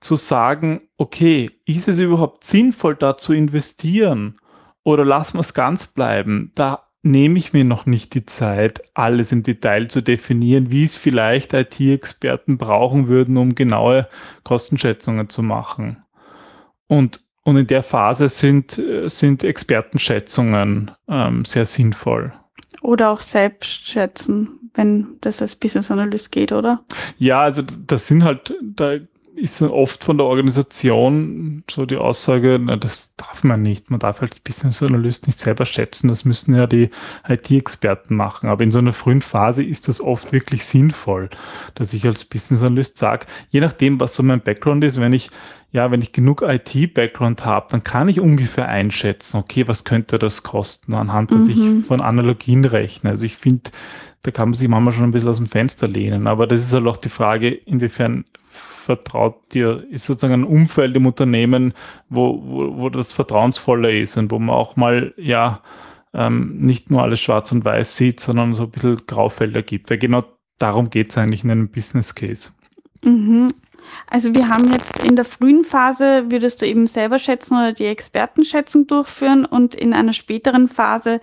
zu 0.00 0.16
sagen, 0.16 0.80
okay, 0.96 1.50
ist 1.66 1.86
es 1.86 1.98
überhaupt 1.98 2.44
sinnvoll, 2.44 2.96
da 2.96 3.16
zu 3.16 3.32
investieren? 3.32 4.38
Oder 4.82 5.04
lassen 5.04 5.36
wir 5.36 5.40
es 5.40 5.54
ganz 5.54 5.86
bleiben? 5.86 6.52
Da 6.54 6.86
nehme 7.02 7.38
ich 7.38 7.52
mir 7.52 7.64
noch 7.64 7.86
nicht 7.86 8.14
die 8.14 8.24
Zeit, 8.24 8.82
alles 8.94 9.32
im 9.32 9.42
Detail 9.42 9.88
zu 9.88 10.02
definieren, 10.02 10.70
wie 10.70 10.84
es 10.84 10.96
vielleicht 10.96 11.52
IT-Experten 11.52 12.58
brauchen 12.58 13.08
würden, 13.08 13.36
um 13.36 13.54
genaue 13.54 14.08
Kostenschätzungen 14.42 15.28
zu 15.28 15.42
machen. 15.42 16.02
Und, 16.86 17.22
und 17.42 17.56
in 17.56 17.66
der 17.66 17.82
Phase 17.82 18.28
sind, 18.28 18.80
sind 19.06 19.44
Expertenschätzungen 19.44 20.90
ähm, 21.08 21.44
sehr 21.44 21.66
sinnvoll. 21.66 22.32
Oder 22.82 23.10
auch 23.10 23.20
selbst 23.20 23.86
schätzen 23.86 24.59
wenn 24.74 25.18
das 25.20 25.42
als 25.42 25.56
Business 25.56 25.90
Analyst 25.90 26.32
geht, 26.32 26.52
oder? 26.52 26.82
Ja, 27.18 27.40
also 27.40 27.62
das 27.86 28.06
sind 28.06 28.24
halt, 28.24 28.54
da 28.62 28.96
ist 29.36 29.62
oft 29.62 30.04
von 30.04 30.18
der 30.18 30.26
Organisation 30.26 31.62
so 31.70 31.86
die 31.86 31.96
Aussage, 31.96 32.58
na, 32.60 32.76
das 32.76 33.14
darf 33.16 33.44
man 33.44 33.62
nicht. 33.62 33.90
Man 33.90 34.00
darf 34.00 34.20
halt 34.20 34.42
Business 34.44 34.82
Analyst 34.82 35.26
nicht 35.26 35.38
selber 35.38 35.64
schätzen. 35.64 36.08
Das 36.08 36.24
müssen 36.24 36.54
ja 36.54 36.66
die 36.66 36.90
IT-Experten 37.28 38.16
machen. 38.16 38.48
Aber 38.48 38.64
in 38.64 38.70
so 38.70 38.78
einer 38.78 38.92
frühen 38.92 39.22
Phase 39.22 39.62
ist 39.62 39.88
das 39.88 40.00
oft 40.00 40.32
wirklich 40.32 40.64
sinnvoll, 40.64 41.30
dass 41.74 41.92
ich 41.92 42.06
als 42.06 42.24
Business 42.24 42.62
Analyst 42.62 42.98
sage, 42.98 43.26
je 43.50 43.60
nachdem, 43.60 44.00
was 44.00 44.14
so 44.14 44.22
mein 44.22 44.42
Background 44.42 44.84
ist, 44.84 45.00
wenn 45.00 45.12
ich 45.12 45.30
ja, 45.72 45.92
wenn 45.92 46.02
ich 46.02 46.12
genug 46.12 46.42
IT-Background 46.42 47.44
habe, 47.44 47.68
dann 47.70 47.84
kann 47.84 48.08
ich 48.08 48.18
ungefähr 48.18 48.68
einschätzen, 48.68 49.36
okay, 49.36 49.68
was 49.68 49.84
könnte 49.84 50.18
das 50.18 50.42
kosten, 50.42 50.94
anhand, 50.94 51.30
dass 51.30 51.44
mhm. 51.44 51.50
ich 51.78 51.86
von 51.86 52.00
Analogien 52.00 52.64
rechne. 52.64 53.10
Also 53.10 53.24
ich 53.24 53.36
finde, 53.36 53.70
da 54.22 54.32
kann 54.32 54.48
man 54.48 54.54
sich 54.54 54.68
manchmal 54.68 54.92
schon 54.92 55.04
ein 55.04 55.10
bisschen 55.12 55.28
aus 55.28 55.36
dem 55.36 55.46
Fenster 55.46 55.86
lehnen. 55.86 56.26
Aber 56.26 56.46
das 56.46 56.62
ist 56.62 56.72
halt 56.72 56.86
auch 56.86 56.96
die 56.96 57.08
Frage, 57.08 57.50
inwiefern 57.50 58.24
vertraut 58.80 59.52
dir, 59.52 59.84
ist 59.90 60.06
sozusagen 60.06 60.42
ein 60.42 60.44
Umfeld 60.44 60.96
im 60.96 61.06
Unternehmen, 61.06 61.74
wo, 62.08 62.42
wo, 62.42 62.78
wo 62.78 62.88
das 62.88 63.12
vertrauensvoller 63.12 63.90
ist 63.90 64.16
und 64.16 64.30
wo 64.30 64.38
man 64.38 64.56
auch 64.56 64.76
mal, 64.76 65.14
ja, 65.16 65.62
ähm, 66.12 66.58
nicht 66.58 66.90
nur 66.90 67.02
alles 67.02 67.20
schwarz 67.20 67.52
und 67.52 67.64
weiß 67.64 67.96
sieht, 67.96 68.20
sondern 68.20 68.54
so 68.54 68.64
ein 68.64 68.70
bisschen 68.70 69.06
Graufelder 69.06 69.62
gibt. 69.62 69.90
Weil 69.90 69.98
genau 69.98 70.24
darum 70.58 70.90
geht 70.90 71.10
es 71.10 71.18
eigentlich 71.18 71.44
in 71.44 71.50
einem 71.50 71.68
Business 71.68 72.14
Case. 72.14 72.50
Mhm. 73.04 73.52
Also 74.08 74.34
wir 74.34 74.48
haben 74.48 74.70
jetzt 74.72 75.02
in 75.04 75.16
der 75.16 75.24
frühen 75.24 75.64
Phase, 75.64 76.30
würdest 76.30 76.62
du 76.62 76.66
eben 76.66 76.86
selber 76.86 77.18
schätzen 77.18 77.54
oder 77.54 77.72
die 77.72 77.86
Expertenschätzung 77.86 78.86
durchführen 78.86 79.44
und 79.44 79.74
in 79.74 79.92
einer 79.92 80.12
späteren 80.12 80.68
Phase 80.68 81.20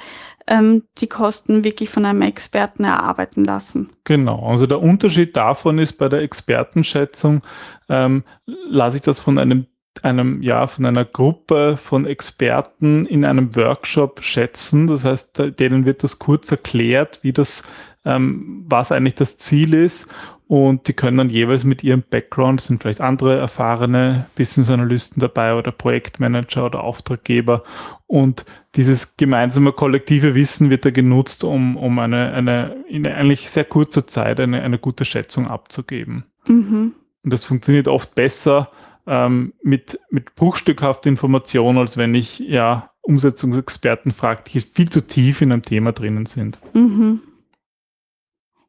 ähm, 0.48 0.84
die 0.98 1.08
Kosten 1.08 1.64
wirklich 1.64 1.90
von 1.90 2.06
einem 2.06 2.22
Experten 2.22 2.84
erarbeiten 2.84 3.44
lassen. 3.46 3.90
Genau, 4.04 4.48
also 4.48 4.66
der 4.66 4.82
Unterschied 4.82 5.36
davon 5.36 5.80
ist 5.80 5.94
bei 5.94 6.10
der 6.10 6.22
Expertenschätzung, 6.22 7.42
ähm, 7.90 8.24
lasse 8.46 8.98
ich 8.98 9.02
das 9.02 9.20
von 9.20 9.38
einem 9.38 9.68
einem, 10.04 10.42
ja, 10.42 10.68
von 10.68 10.86
einer 10.86 11.06
Gruppe 11.06 11.78
von 11.78 12.06
Experten 12.06 13.06
in 13.06 13.26
einem 13.26 13.56
Workshop 13.56 14.24
schätzen. 14.24 14.88
Das 14.88 15.04
heißt, 15.04 15.60
denen 15.60 15.86
wird 15.86 16.04
das 16.04 16.20
kurz 16.20 16.52
erklärt, 16.52 17.20
wie 17.24 17.34
das, 17.34 17.64
ähm, 18.06 18.66
was 18.68 18.92
eigentlich 18.92 19.16
das 19.16 19.38
Ziel 19.38 19.74
ist. 19.74 20.08
Und 20.48 20.88
die 20.88 20.94
können 20.94 21.18
dann 21.18 21.30
jeweils 21.30 21.66
mit 21.66 21.84
ihrem 21.84 22.04
Background, 22.10 22.62
sind 22.62 22.82
vielleicht 22.82 23.02
andere 23.02 23.38
erfahrene 23.38 24.28
Business 24.36 24.70
Analysten 24.70 25.20
dabei 25.20 25.54
oder 25.54 25.72
Projektmanager 25.72 26.66
oder 26.66 26.84
Auftraggeber. 26.84 27.64
Und 28.06 28.46
dieses 28.76 29.18
gemeinsame 29.18 29.74
kollektive 29.74 30.36
Wissen 30.36 30.70
wird 30.70 30.86
da 30.86 30.92
genutzt, 30.92 31.44
um, 31.44 31.76
um 31.76 32.00
eine, 32.00 32.32
eine 32.32 32.78
in 32.88 33.06
eigentlich 33.06 33.50
sehr 33.50 33.66
kurzer 33.66 34.08
Zeit 34.08 34.40
eine, 34.40 34.62
eine 34.62 34.80
gute 34.80 35.04
Schätzung 35.04 35.48
abzugeben. 35.48 36.24
Mhm. 36.48 36.94
Und 37.24 37.34
das 37.34 37.44
funktioniert 37.44 37.90
oft 37.90 38.16
besser, 38.16 38.72
ähm, 39.06 39.54
mit, 39.64 40.00
mit 40.10 40.36
bruchstückhafter 40.36 41.10
Information, 41.10 41.78
als 41.78 41.98
wenn 41.98 42.16
ich 42.16 42.40
ja 42.40 42.92
Umsetzungsexperten 43.02 44.12
frage, 44.12 44.44
die 44.48 44.62
viel 44.62 44.90
zu 44.90 45.02
tief 45.02 45.42
in 45.42 45.52
einem 45.52 45.62
Thema 45.62 45.92
drinnen 45.92 46.26
sind. 46.26 46.60
Mhm. 46.74 47.22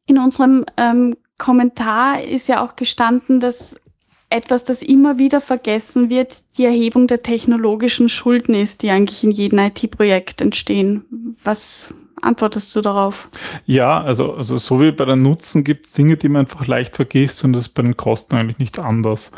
In 0.06 0.18
unserem 0.18 0.64
ähm, 0.76 1.16
Kommentar 1.38 2.22
ist 2.22 2.48
ja 2.48 2.64
auch 2.64 2.76
gestanden, 2.76 3.40
dass 3.40 3.76
etwas, 4.30 4.64
das 4.64 4.82
immer 4.82 5.18
wieder 5.18 5.40
vergessen 5.40 6.10
wird, 6.10 6.58
die 6.58 6.64
Erhebung 6.64 7.06
der 7.06 7.22
technologischen 7.22 8.08
Schulden 8.08 8.54
ist, 8.54 8.82
die 8.82 8.90
eigentlich 8.90 9.24
in 9.24 9.30
jedem 9.30 9.58
IT-Projekt 9.58 10.40
entstehen. 10.42 11.36
Was 11.42 11.94
antwortest 12.20 12.74
du 12.76 12.80
darauf? 12.80 13.30
Ja, 13.64 14.02
also, 14.02 14.34
also 14.34 14.56
so 14.58 14.80
wie 14.80 14.92
bei 14.92 15.04
den 15.04 15.22
Nutzen 15.22 15.64
gibt 15.64 15.86
es 15.86 15.94
Dinge, 15.94 16.16
die 16.16 16.28
man 16.28 16.40
einfach 16.40 16.66
leicht 16.66 16.96
vergisst 16.96 17.42
und 17.44 17.52
das 17.54 17.68
ist 17.68 17.74
bei 17.74 17.82
den 17.82 17.96
Kosten 17.96 18.36
eigentlich 18.36 18.58
nicht 18.58 18.78
anders. 18.78 19.32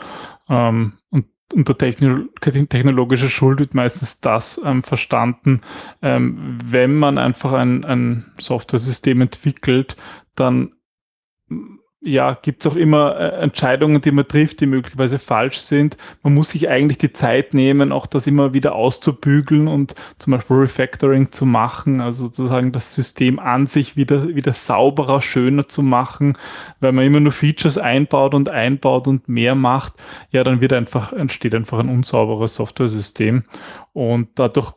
Ähm, 0.48 0.94
und 1.10 1.26
unter 1.52 1.76
technologischer 1.76 3.28
Schuld 3.28 3.58
wird 3.58 3.74
meistens 3.74 4.20
das 4.20 4.60
ähm, 4.64 4.82
verstanden, 4.82 5.60
ähm, 6.00 6.58
wenn 6.64 6.94
man 6.94 7.18
einfach 7.18 7.52
ein, 7.52 7.84
ein 7.84 8.24
Software-System 8.38 9.20
entwickelt, 9.20 9.96
dann 10.36 10.72
ja, 12.02 12.32
gibt 12.32 12.64
es 12.64 12.72
auch 12.72 12.76
immer 12.76 13.14
äh, 13.18 13.42
Entscheidungen, 13.42 14.00
die 14.00 14.10
man 14.10 14.26
trifft, 14.26 14.60
die 14.60 14.66
möglicherweise 14.66 15.18
falsch 15.18 15.58
sind. 15.58 15.98
Man 16.22 16.32
muss 16.32 16.50
sich 16.50 16.70
eigentlich 16.70 16.96
die 16.96 17.12
Zeit 17.12 17.52
nehmen, 17.52 17.92
auch 17.92 18.06
das 18.06 18.26
immer 18.26 18.54
wieder 18.54 18.74
auszubügeln 18.74 19.68
und 19.68 19.94
zum 20.18 20.30
Beispiel 20.30 20.56
Refactoring 20.56 21.30
zu 21.30 21.44
machen, 21.44 22.00
also 22.00 22.24
sozusagen 22.24 22.72
das 22.72 22.94
System 22.94 23.38
an 23.38 23.66
sich 23.66 23.96
wieder, 23.96 24.34
wieder 24.34 24.54
sauberer, 24.54 25.20
schöner 25.20 25.68
zu 25.68 25.82
machen. 25.82 26.38
Weil 26.80 26.92
man 26.92 27.04
immer 27.04 27.20
nur 27.20 27.32
Features 27.32 27.76
einbaut 27.76 28.34
und 28.34 28.48
einbaut 28.48 29.06
und 29.06 29.28
mehr 29.28 29.54
macht, 29.54 29.92
ja, 30.30 30.42
dann 30.42 30.62
wird 30.62 30.72
einfach, 30.72 31.12
entsteht 31.12 31.54
einfach 31.54 31.80
ein 31.80 31.90
unsauberes 31.90 32.54
Software-System. 32.54 33.44
Und 33.92 34.28
dadurch 34.36 34.72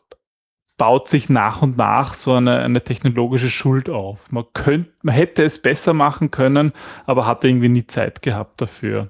baut 0.83 1.07
sich 1.07 1.29
nach 1.29 1.61
und 1.61 1.77
nach 1.77 2.13
so 2.13 2.33
eine, 2.33 2.59
eine 2.59 2.83
technologische 2.83 3.49
Schuld 3.49 3.89
auf. 3.89 4.29
Man 4.33 4.43
könnte, 4.53 4.91
man 5.01 5.15
hätte 5.15 5.41
es 5.41 5.61
besser 5.61 5.93
machen 5.93 6.29
können, 6.29 6.73
aber 7.05 7.25
hatte 7.25 7.47
irgendwie 7.47 7.69
nie 7.69 7.87
Zeit 7.87 8.21
gehabt 8.21 8.59
dafür. 8.59 9.09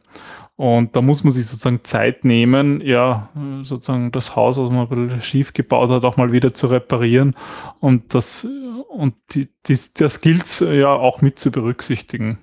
Und 0.56 0.96
da 0.96 1.02
muss 1.02 1.24
man 1.24 1.34
sich 1.34 1.48
sozusagen 1.48 1.84
Zeit 1.84 2.26
nehmen, 2.26 2.80
ja, 2.80 3.30
sozusagen 3.64 4.12
das 4.12 4.36
Haus, 4.36 4.58
was 4.58 4.70
man 4.70 5.20
schief 5.24 5.54
gebaut 5.54 5.90
hat, 5.90 6.06
auch 6.06 6.16
mal 6.16 6.32
wieder 6.32 6.54
zu 6.54 6.68
reparieren 6.68 7.36
und 7.80 8.14
das, 8.14 8.48
und 8.90 9.16
die, 9.32 9.50
die, 9.66 9.80
das 9.96 10.22
gilt 10.22 10.60
ja 10.60 10.90
auch 10.90 11.22
mit 11.22 11.40
zu 11.40 11.50
berücksichtigen. 11.50 12.38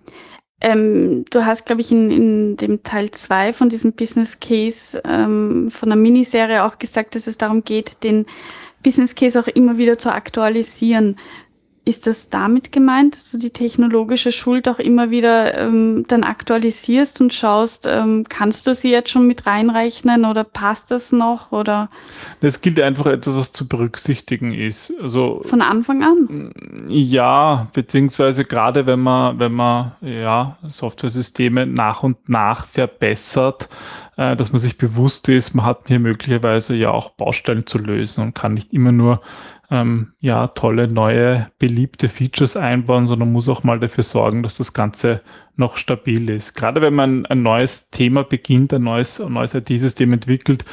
Ähm, 0.61 1.25
du 1.31 1.47
hast, 1.47 1.67
glaube 1.67 1.83
ich, 1.83 1.93
in, 1.93 2.11
in 2.11 2.57
dem 2.57 2.83
Teil 2.83 3.13
2 3.13 3.53
von 3.53 3.69
diesem 3.69 3.93
Business 3.93 4.41
Case 4.41 5.01
ähm, 5.05 5.71
von 5.71 5.89
der 5.89 5.97
Miniserie 5.97 6.65
auch 6.65 6.79
gesagt, 6.79 7.15
dass 7.15 7.29
es 7.29 7.39
darum 7.39 7.63
geht, 7.63 8.03
den 8.03 8.27
Business 8.83 9.15
Case 9.15 9.39
auch 9.39 9.47
immer 9.47 9.79
wieder 9.79 9.99
zu 9.99 10.13
aktualisieren. 10.13 11.17
Ist 11.87 12.07
das 12.07 12.29
damit 12.29 12.73
gemeint, 12.73 13.15
dass 13.15 13.31
du 13.31 13.39
die 13.39 13.51
technologische 13.51 14.33
Schuld 14.33 14.69
auch 14.69 14.79
immer 14.79 15.11
wieder 15.11 15.57
ähm, 15.59 16.05
dann 16.07 16.25
aktualisierst 16.25 17.23
und 17.23 17.33
schaust, 17.33 17.89
ähm, 17.91 18.27
kannst 18.29 18.67
du 18.67 18.75
sie 18.75 18.91
jetzt 18.91 19.09
schon 19.09 19.27
mit 19.27 19.47
reinrechnen 19.47 20.27
oder 20.27 20.45
passt 20.45 20.91
das 20.91 21.11
noch 21.11 21.53
oder? 21.53 21.89
Es 22.43 22.61
gilt 22.61 22.79
einfach 22.81 23.07
etwas, 23.07 23.35
was 23.35 23.53
zu 23.53 23.67
berücksichtigen 23.67 24.53
ist. 24.53 24.93
Also 25.01 25.41
von 25.43 25.63
Anfang 25.63 26.05
an. 26.05 26.53
Ja, 26.89 27.69
beziehungsweise 27.73 28.45
gerade 28.45 28.85
wenn 28.85 29.01
man 29.01 29.39
wenn 29.39 29.53
man 29.53 29.93
ja 30.03 30.59
Software-Systeme 30.69 31.67
nach 31.67 32.03
und 32.03 32.29
nach 32.29 32.67
verbessert, 32.67 33.71
äh, 34.21 34.37
dass 34.37 34.53
man 34.53 34.59
sich 34.59 34.77
bewusst 34.77 35.31
ist, 35.31 35.55
man 35.55 35.65
hat 35.65 35.89
hier 35.89 35.99
möglicherweise 35.99 36.77
ja 36.77 36.91
auch 36.91 37.13
Baustellen 37.13 37.65
zu 37.65 37.79
lösen 37.79 38.23
und 38.23 38.35
kann 38.35 38.53
nicht 38.53 38.71
immer 38.75 38.93
nur 38.93 39.23
ähm, 39.71 40.13
ja, 40.21 40.49
tolle, 40.49 40.89
neue, 40.89 41.51
beliebte 41.59 42.11
Features 42.11 42.55
einbauen, 42.55 43.07
sondern 43.07 43.33
muss 43.33 43.49
auch 43.49 43.65
mal 43.65 43.81
dafür 43.81 44.05
sorgen, 44.05 44.43
dass 44.43 44.59
das 44.59 44.75
Ganze 44.75 45.23
noch 45.57 45.79
stabil 45.79 46.29
ist. 46.29 46.53
Gerade 46.55 46.83
wenn 46.83 46.93
man 46.93 47.25
ein 47.27 47.43
neues 47.43 47.89
Thema 47.89 48.23
beginnt, 48.23 48.75
ein 48.75 48.83
neues, 48.83 49.23
ein 49.23 49.33
neues 49.33 49.55
IT-System 49.55 50.13
entwickelt, 50.13 50.67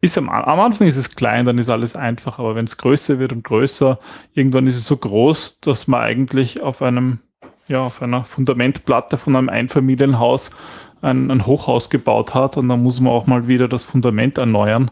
ist 0.00 0.16
am, 0.16 0.28
am, 0.28 0.60
Anfang 0.60 0.86
ist 0.86 0.96
es 0.96 1.16
klein, 1.16 1.44
dann 1.44 1.58
ist 1.58 1.70
alles 1.70 1.96
einfach, 1.96 2.38
aber 2.38 2.54
wenn 2.54 2.66
es 2.66 2.76
größer 2.76 3.18
wird 3.18 3.32
und 3.32 3.42
größer, 3.42 3.98
irgendwann 4.34 4.68
ist 4.68 4.76
es 4.76 4.86
so 4.86 4.96
groß, 4.96 5.58
dass 5.60 5.88
man 5.88 6.02
eigentlich 6.02 6.60
auf 6.60 6.82
einem, 6.82 7.18
ja, 7.66 7.80
auf 7.80 8.00
einer 8.00 8.22
Fundamentplatte 8.22 9.16
von 9.18 9.34
einem 9.34 9.48
Einfamilienhaus 9.48 10.52
ein, 11.06 11.30
ein 11.30 11.46
Hochhaus 11.46 11.88
gebaut 11.90 12.34
hat 12.34 12.56
und 12.56 12.68
dann 12.68 12.82
muss 12.82 13.00
man 13.00 13.12
auch 13.12 13.26
mal 13.26 13.48
wieder 13.48 13.68
das 13.68 13.84
Fundament 13.84 14.38
erneuern 14.38 14.90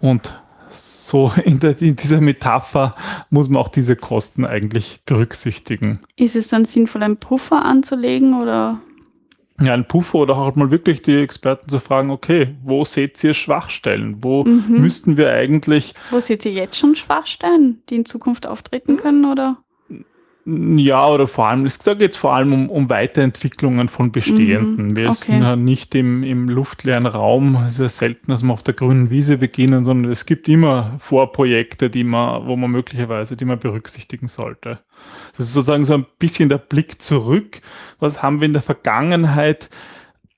und 0.00 0.32
so 0.70 1.32
in, 1.44 1.60
der, 1.60 1.80
in, 1.80 1.96
dieser 1.96 2.20
Metapher 2.20 2.94
muss 3.30 3.48
man 3.48 3.60
auch 3.60 3.68
diese 3.68 3.96
Kosten 3.96 4.44
eigentlich 4.44 5.00
berücksichtigen. 5.04 5.98
Ist 6.16 6.36
es 6.36 6.48
dann 6.48 6.64
sinnvoll, 6.64 7.02
einen 7.02 7.18
Puffer 7.18 7.64
anzulegen 7.64 8.40
oder? 8.40 8.80
Ja, 9.60 9.74
ein 9.74 9.86
Puffer 9.86 10.20
oder 10.20 10.36
auch 10.36 10.56
mal 10.56 10.70
wirklich 10.70 11.02
die 11.02 11.16
Experten 11.16 11.68
zu 11.68 11.78
fragen, 11.78 12.10
okay, 12.10 12.54
wo 12.62 12.84
seht 12.84 13.22
ihr 13.22 13.34
Schwachstellen? 13.34 14.16
Wo 14.20 14.44
mhm. 14.44 14.80
müssten 14.80 15.16
wir 15.16 15.30
eigentlich. 15.30 15.94
Wo 16.10 16.18
seht 16.18 16.44
ihr 16.46 16.52
jetzt 16.52 16.78
schon 16.78 16.96
Schwachstellen, 16.96 17.82
die 17.88 17.96
in 17.96 18.04
Zukunft 18.04 18.46
auftreten 18.46 18.96
können 18.96 19.24
oder? 19.24 19.58
Ja, 20.44 21.06
oder 21.06 21.28
vor 21.28 21.46
allem, 21.46 21.68
da 21.84 21.94
geht 21.94 22.12
es 22.12 22.16
vor 22.16 22.34
allem 22.34 22.52
um, 22.52 22.70
um 22.70 22.90
Weiterentwicklungen 22.90 23.88
von 23.88 24.10
Bestehenden. 24.10 24.88
Mhm, 24.88 24.96
Wir 24.96 25.10
okay. 25.10 25.32
sind 25.32 25.42
ja 25.44 25.54
nicht 25.54 25.94
im, 25.94 26.24
im 26.24 26.48
luftleeren 26.48 27.06
Raum. 27.06 27.56
Es 27.64 27.74
ist 27.74 27.78
ja 27.78 27.88
selten, 27.88 28.30
dass 28.30 28.42
wir 28.42 28.52
auf 28.52 28.64
der 28.64 28.74
grünen 28.74 29.10
Wiese 29.10 29.38
beginnen, 29.38 29.84
sondern 29.84 30.10
es 30.10 30.26
gibt 30.26 30.48
immer 30.48 30.96
Vorprojekte, 30.98 31.90
die 31.90 32.02
man, 32.02 32.46
wo 32.46 32.56
man 32.56 32.72
möglicherweise, 32.72 33.36
die 33.36 33.44
man 33.44 33.60
berücksichtigen 33.60 34.26
sollte. 34.26 34.80
Das 35.36 35.46
ist 35.46 35.52
sozusagen 35.52 35.84
so 35.84 35.94
ein 35.94 36.06
bisschen 36.18 36.48
der 36.48 36.58
Blick 36.58 37.00
zurück. 37.00 37.60
Was 38.00 38.22
haben 38.22 38.40
wir 38.40 38.46
in 38.46 38.52
der 38.52 38.62
Vergangenheit 38.62 39.70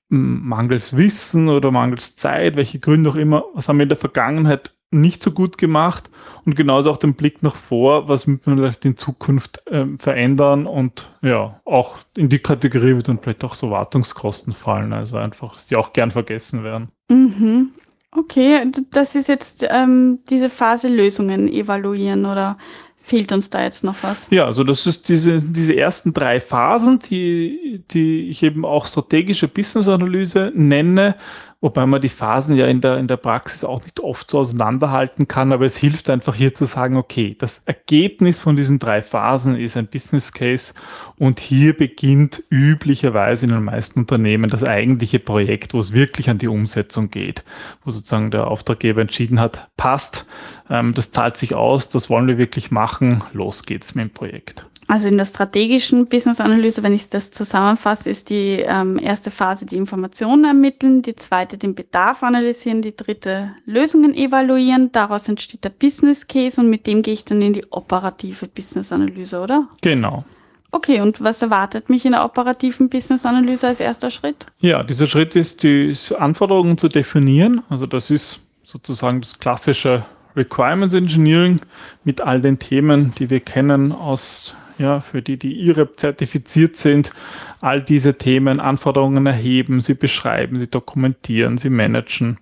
mangels 0.09 0.95
Wissen 0.95 1.49
oder 1.49 1.71
mangels 1.71 2.15
Zeit, 2.15 2.57
welche 2.57 2.77
Gründe 2.77 3.09
auch 3.09 3.15
immer, 3.15 3.43
was 3.55 3.67
haben 3.67 3.79
wir 3.79 3.83
in 3.83 3.89
der 3.89 3.97
Vergangenheit 3.97 4.75
nicht 4.99 5.23
so 5.23 5.31
gut 5.31 5.57
gemacht 5.57 6.09
und 6.45 6.55
genauso 6.55 6.91
auch 6.91 6.97
den 6.97 7.13
Blick 7.13 7.43
nach 7.43 7.55
vor, 7.55 8.07
was 8.07 8.27
wird 8.27 8.45
man 8.47 8.57
vielleicht 8.57 8.85
in 8.85 8.97
Zukunft 8.97 9.61
ähm, 9.69 9.97
verändern 9.97 10.67
und 10.67 11.07
ja, 11.21 11.59
auch 11.65 11.97
in 12.15 12.29
die 12.29 12.39
Kategorie 12.39 12.95
wird 12.95 13.07
dann 13.07 13.19
vielleicht 13.19 13.43
auch 13.43 13.53
so 13.53 13.71
Wartungskosten 13.71 14.53
fallen, 14.53 14.93
also 14.93 15.17
einfach, 15.17 15.55
die 15.69 15.75
auch 15.75 15.93
gern 15.93 16.11
vergessen 16.11 16.63
werden. 16.63 16.89
Mhm. 17.09 17.71
Okay, 18.11 18.65
das 18.91 19.15
ist 19.15 19.27
jetzt 19.27 19.65
ähm, 19.69 20.19
diese 20.29 20.49
Phase 20.49 20.87
Lösungen 20.87 21.49
evaluieren 21.49 22.25
oder 22.25 22.57
fehlt 23.05 23.31
uns 23.31 23.49
da 23.51 23.63
jetzt 23.63 23.83
noch 23.83 23.95
was? 24.01 24.27
Ja, 24.31 24.45
also 24.45 24.63
das 24.63 24.87
ist 24.87 25.09
diese, 25.09 25.37
diese 25.37 25.75
ersten 25.75 26.13
drei 26.13 26.39
Phasen, 26.39 26.99
die, 26.99 27.83
die 27.91 28.29
ich 28.29 28.41
eben 28.41 28.65
auch 28.65 28.87
strategische 28.87 29.47
Business-Analyse 29.47 30.51
nenne, 30.55 31.15
Wobei 31.61 31.85
man 31.85 32.01
die 32.01 32.09
Phasen 32.09 32.55
ja 32.55 32.67
in 32.67 32.81
der, 32.81 32.97
in 32.97 33.07
der 33.07 33.17
Praxis 33.17 33.63
auch 33.63 33.81
nicht 33.81 33.99
oft 33.99 34.29
so 34.29 34.39
auseinanderhalten 34.39 35.27
kann, 35.27 35.51
aber 35.51 35.65
es 35.65 35.77
hilft 35.77 36.09
einfach 36.09 36.35
hier 36.35 36.53
zu 36.53 36.65
sagen, 36.65 36.97
okay, 36.97 37.35
das 37.39 37.63
Ergebnis 37.65 38.39
von 38.39 38.55
diesen 38.55 38.77
drei 38.77 39.01
Phasen 39.01 39.55
ist 39.55 39.77
ein 39.77 39.87
Business 39.87 40.31
Case 40.31 40.73
und 41.17 41.39
hier 41.39 41.75
beginnt 41.75 42.43
üblicherweise 42.49 43.45
in 43.45 43.51
den 43.51 43.63
meisten 43.63 44.01
Unternehmen 44.01 44.49
das 44.49 44.63
eigentliche 44.63 45.19
Projekt, 45.19 45.73
wo 45.73 45.79
es 45.79 45.93
wirklich 45.93 46.29
an 46.29 46.37
die 46.37 46.49
Umsetzung 46.49 47.09
geht, 47.09 47.43
wo 47.83 47.91
sozusagen 47.91 48.31
der 48.31 48.47
Auftraggeber 48.47 49.01
entschieden 49.01 49.39
hat, 49.39 49.69
passt, 49.77 50.25
ähm, 50.69 50.93
das 50.93 51.11
zahlt 51.11 51.37
sich 51.37 51.55
aus, 51.55 51.89
das 51.89 52.09
wollen 52.09 52.27
wir 52.27 52.37
wirklich 52.37 52.69
machen, 52.69 53.23
los 53.33 53.65
geht's 53.65 53.95
mit 53.95 54.05
dem 54.05 54.13
Projekt. 54.13 54.67
Also 54.87 55.07
in 55.07 55.17
der 55.17 55.25
strategischen 55.25 56.05
Business-Analyse, 56.05 56.83
wenn 56.83 56.93
ich 56.93 57.09
das 57.09 57.31
zusammenfasse, 57.31 58.09
ist 58.09 58.29
die 58.29 58.59
ähm, 58.59 58.99
erste 58.99 59.31
Phase 59.31 59.65
die 59.65 59.77
Informationen 59.77 60.45
ermitteln, 60.45 61.01
die 61.01 61.15
zweite 61.15 61.57
den 61.57 61.73
Bedarf 61.73 62.21
analysieren, 62.21 62.81
die 62.81 62.95
dritte 62.95 63.51
Lösungen 63.65 64.13
evaluieren. 64.13 64.91
Daraus 64.91 65.27
entsteht 65.27 65.63
der 65.63 65.69
Business 65.69 66.27
Case 66.27 66.61
und 66.61 66.69
mit 66.69 66.85
dem 66.85 67.01
gehe 67.01 67.15
ich 67.15 67.25
dann 67.25 67.41
in 67.41 67.53
die 67.53 67.65
operative 67.71 68.47
Business-Analyse, 68.47 69.39
oder? 69.39 69.67
Genau. 69.81 70.23
Okay, 70.71 70.99
und 70.99 71.23
was 71.23 71.41
erwartet 71.41 71.89
mich 71.89 72.05
in 72.05 72.11
der 72.11 72.25
operativen 72.25 72.89
Business-Analyse 72.89 73.67
als 73.67 73.79
erster 73.79 74.09
Schritt? 74.09 74.45
Ja, 74.59 74.83
dieser 74.83 75.07
Schritt 75.07 75.35
ist, 75.35 75.63
die 75.63 75.95
Anforderungen 76.19 76.77
zu 76.77 76.89
definieren. 76.89 77.61
Also 77.69 77.85
das 77.85 78.11
ist 78.11 78.41
sozusagen 78.61 79.21
das 79.21 79.39
klassische 79.39 80.05
Requirements 80.35 80.93
Engineering 80.93 81.61
mit 82.03 82.19
all 82.19 82.41
den 82.41 82.59
Themen, 82.59 83.13
die 83.17 83.29
wir 83.29 83.39
kennen 83.39 83.93
aus, 83.93 84.53
ja, 84.77 84.99
für 84.99 85.21
die, 85.21 85.37
die 85.37 85.59
IREP 85.61 85.99
zertifiziert 85.99 86.75
sind, 86.77 87.11
all 87.61 87.81
diese 87.81 88.17
Themen, 88.17 88.59
Anforderungen 88.59 89.25
erheben, 89.25 89.79
sie 89.81 89.93
beschreiben, 89.93 90.59
sie 90.59 90.67
dokumentieren, 90.67 91.57
sie 91.57 91.69
managen. 91.69 92.37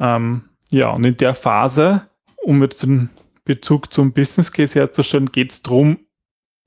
Ähm, 0.00 0.42
ja, 0.70 0.90
und 0.90 1.04
in 1.04 1.16
der 1.16 1.34
Phase, 1.34 2.02
um 2.42 2.62
jetzt 2.62 2.82
den 2.82 3.10
Bezug 3.44 3.92
zum 3.92 4.12
Business 4.12 4.52
Case 4.52 4.78
herzustellen, 4.78 5.30
geht 5.30 5.52
es 5.52 5.62
darum, 5.62 5.98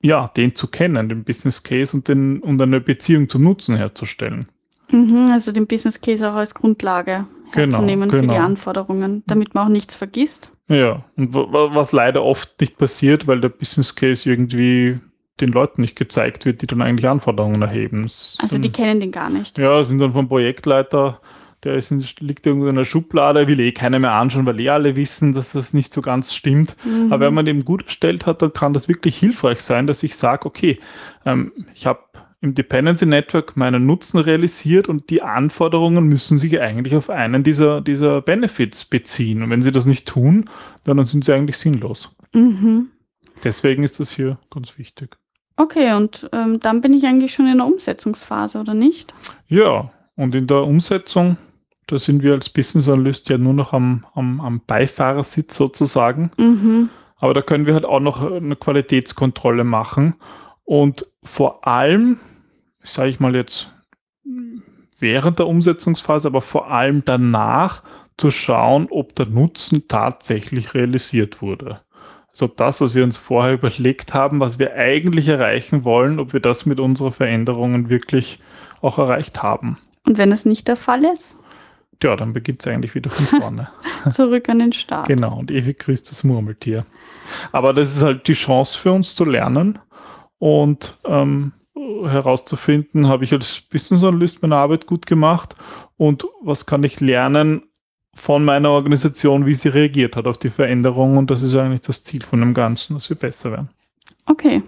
ja, 0.00 0.28
den 0.28 0.54
zu 0.54 0.68
kennen, 0.68 1.08
den 1.08 1.24
Business 1.24 1.62
Case 1.62 1.96
und, 1.96 2.08
den, 2.08 2.40
und 2.40 2.60
eine 2.62 2.80
Beziehung 2.80 3.28
zum 3.28 3.42
Nutzen 3.42 3.76
herzustellen. 3.76 4.48
Mhm, 4.90 5.30
also 5.32 5.52
den 5.52 5.66
Business 5.66 6.00
Case 6.00 6.30
auch 6.30 6.36
als 6.36 6.54
Grundlage 6.54 7.26
Genau, 7.52 7.76
herzunehmen 7.76 8.10
für 8.10 8.20
die 8.20 8.28
genau. 8.28 8.40
Anforderungen, 8.40 9.22
damit 9.26 9.54
man 9.54 9.66
auch 9.66 9.70
nichts 9.70 9.94
vergisst. 9.94 10.50
Ja, 10.68 11.04
und 11.16 11.34
wa- 11.34 11.46
wa- 11.50 11.74
was 11.74 11.92
leider 11.92 12.22
oft 12.22 12.60
nicht 12.60 12.76
passiert, 12.78 13.26
weil 13.26 13.40
der 13.40 13.48
Business 13.48 13.94
Case 13.94 14.28
irgendwie 14.28 14.98
den 15.40 15.50
Leuten 15.50 15.80
nicht 15.80 15.96
gezeigt 15.96 16.44
wird, 16.44 16.62
die 16.62 16.66
dann 16.66 16.82
eigentlich 16.82 17.08
Anforderungen 17.08 17.62
erheben. 17.62 18.04
Es 18.04 18.36
Also 18.40 18.52
sind, 18.54 18.64
die 18.64 18.72
kennen 18.72 19.00
den 19.00 19.12
gar 19.12 19.30
nicht. 19.30 19.56
ja, 19.56 19.82
sind 19.84 19.98
dann 20.00 20.12
vom 20.12 20.28
Projektleiter, 20.28 21.20
der 21.64 21.74
ist 21.74 21.90
in, 21.90 22.04
liegt 22.20 22.44
irgendwo 22.46 22.66
in 22.66 22.74
einer 22.76 22.84
Schublade, 22.84 23.46
will 23.48 23.60
eh 23.60 23.72
keiner 23.72 23.98
mehr 23.98 24.12
anschauen, 24.12 24.46
weil 24.46 24.60
eh 24.60 24.68
alle 24.68 24.94
wissen, 24.96 25.32
dass 25.32 25.52
das 25.52 25.72
nicht 25.74 25.92
so 25.92 26.02
ganz 26.02 26.34
stimmt. 26.34 26.76
Mhm. 26.84 27.12
Aber 27.12 27.26
wenn 27.26 27.34
man 27.34 27.46
dem 27.46 27.64
gut 27.64 27.84
erstellt 27.84 28.26
hat, 28.26 28.42
dann 28.42 28.52
kann 28.52 28.72
das 28.72 28.88
wirklich 28.88 29.16
hilfreich 29.16 29.60
sein, 29.60 29.86
dass 29.86 30.02
ich 30.02 30.16
sage, 30.16 30.44
okay, 30.46 30.78
ähm, 31.24 31.52
ich 31.74 31.86
habe 31.86 32.00
im 32.40 32.54
Dependency 32.54 33.04
Network 33.04 33.56
meinen 33.56 33.86
Nutzen 33.86 34.18
realisiert 34.18 34.88
und 34.88 35.10
die 35.10 35.22
Anforderungen 35.22 36.04
müssen 36.04 36.38
sich 36.38 36.60
eigentlich 36.60 36.94
auf 36.94 37.10
einen 37.10 37.42
dieser, 37.42 37.80
dieser 37.80 38.22
Benefits 38.22 38.84
beziehen. 38.84 39.42
Und 39.42 39.50
wenn 39.50 39.62
sie 39.62 39.72
das 39.72 39.86
nicht 39.86 40.06
tun, 40.06 40.44
dann 40.84 41.02
sind 41.02 41.24
sie 41.24 41.32
eigentlich 41.32 41.58
sinnlos. 41.58 42.10
Mhm. 42.32 42.88
Deswegen 43.42 43.82
ist 43.82 43.98
das 43.98 44.12
hier 44.12 44.38
ganz 44.50 44.78
wichtig. 44.78 45.16
Okay, 45.56 45.94
und 45.94 46.28
ähm, 46.32 46.60
dann 46.60 46.80
bin 46.80 46.92
ich 46.92 47.04
eigentlich 47.06 47.32
schon 47.34 47.48
in 47.48 47.58
der 47.58 47.66
Umsetzungsphase, 47.66 48.60
oder 48.60 48.74
nicht? 48.74 49.12
Ja, 49.48 49.90
und 50.14 50.34
in 50.36 50.46
der 50.46 50.62
Umsetzung, 50.62 51.36
da 51.88 51.98
sind 51.98 52.22
wir 52.22 52.34
als 52.34 52.48
Business 52.48 52.88
Analyst 52.88 53.28
ja 53.28 53.38
nur 53.38 53.54
noch 53.54 53.72
am, 53.72 54.06
am, 54.14 54.40
am 54.40 54.60
Beifahrersitz 54.64 55.56
sozusagen. 55.56 56.30
Mhm. 56.36 56.90
Aber 57.16 57.34
da 57.34 57.42
können 57.42 57.66
wir 57.66 57.74
halt 57.74 57.84
auch 57.84 57.98
noch 57.98 58.22
eine 58.22 58.54
Qualitätskontrolle 58.54 59.64
machen. 59.64 60.14
Und 60.64 61.06
vor 61.28 61.66
allem, 61.66 62.18
sage 62.82 63.10
ich 63.10 63.20
mal 63.20 63.36
jetzt, 63.36 63.70
während 64.98 65.38
der 65.38 65.46
Umsetzungsphase, 65.46 66.28
aber 66.28 66.40
vor 66.40 66.70
allem 66.70 67.02
danach 67.04 67.82
zu 68.16 68.30
schauen, 68.30 68.88
ob 68.90 69.14
der 69.14 69.26
Nutzen 69.26 69.86
tatsächlich 69.88 70.74
realisiert 70.74 71.40
wurde. 71.40 71.80
Also 72.30 72.46
ob 72.46 72.56
das, 72.56 72.80
was 72.80 72.94
wir 72.94 73.04
uns 73.04 73.16
vorher 73.16 73.54
überlegt 73.54 74.14
haben, 74.14 74.40
was 74.40 74.58
wir 74.58 74.74
eigentlich 74.74 75.28
erreichen 75.28 75.84
wollen, 75.84 76.18
ob 76.18 76.32
wir 76.32 76.40
das 76.40 76.66
mit 76.66 76.80
unseren 76.80 77.12
Veränderungen 77.12 77.88
wirklich 77.88 78.40
auch 78.80 78.98
erreicht 78.98 79.42
haben. 79.42 79.78
Und 80.06 80.18
wenn 80.18 80.32
es 80.32 80.44
nicht 80.44 80.68
der 80.68 80.76
Fall 80.76 81.04
ist, 81.04 81.36
Ja, 82.02 82.14
dann 82.16 82.32
beginnt 82.32 82.64
es 82.64 82.72
eigentlich 82.72 82.94
wieder 82.94 83.10
von 83.10 83.26
vorne. 83.26 83.68
zurück 84.10 84.48
an 84.48 84.60
den 84.60 84.72
Start. 84.72 85.08
Genau, 85.08 85.38
und 85.38 85.50
ewig 85.50 85.80
grüßt 85.80 86.10
das 86.10 86.24
Murmeltier. 86.24 86.86
Aber 87.52 87.74
das 87.74 87.96
ist 87.96 88.02
halt 88.02 88.28
die 88.28 88.34
Chance 88.34 88.78
für 88.78 88.92
uns 88.92 89.14
zu 89.14 89.24
lernen 89.24 89.78
und 90.38 90.96
ähm, 91.04 91.52
herauszufinden, 91.74 93.08
habe 93.08 93.24
ich 93.24 93.32
als 93.32 93.60
Business 93.60 94.02
Analyst 94.02 94.42
meine 94.42 94.56
Arbeit 94.56 94.86
gut 94.86 95.06
gemacht 95.06 95.54
und 95.96 96.26
was 96.42 96.66
kann 96.66 96.84
ich 96.84 97.00
lernen 97.00 97.62
von 98.14 98.44
meiner 98.44 98.70
Organisation, 98.70 99.46
wie 99.46 99.54
sie 99.54 99.68
reagiert 99.68 100.16
hat 100.16 100.26
auf 100.26 100.38
die 100.38 100.50
Veränderung 100.50 101.16
und 101.16 101.30
das 101.30 101.42
ist 101.42 101.54
eigentlich 101.54 101.82
das 101.82 102.04
Ziel 102.04 102.24
von 102.24 102.40
dem 102.40 102.54
Ganzen, 102.54 102.94
dass 102.94 103.08
wir 103.08 103.16
besser 103.16 103.52
werden. 103.52 103.68
Okay. 104.26 104.62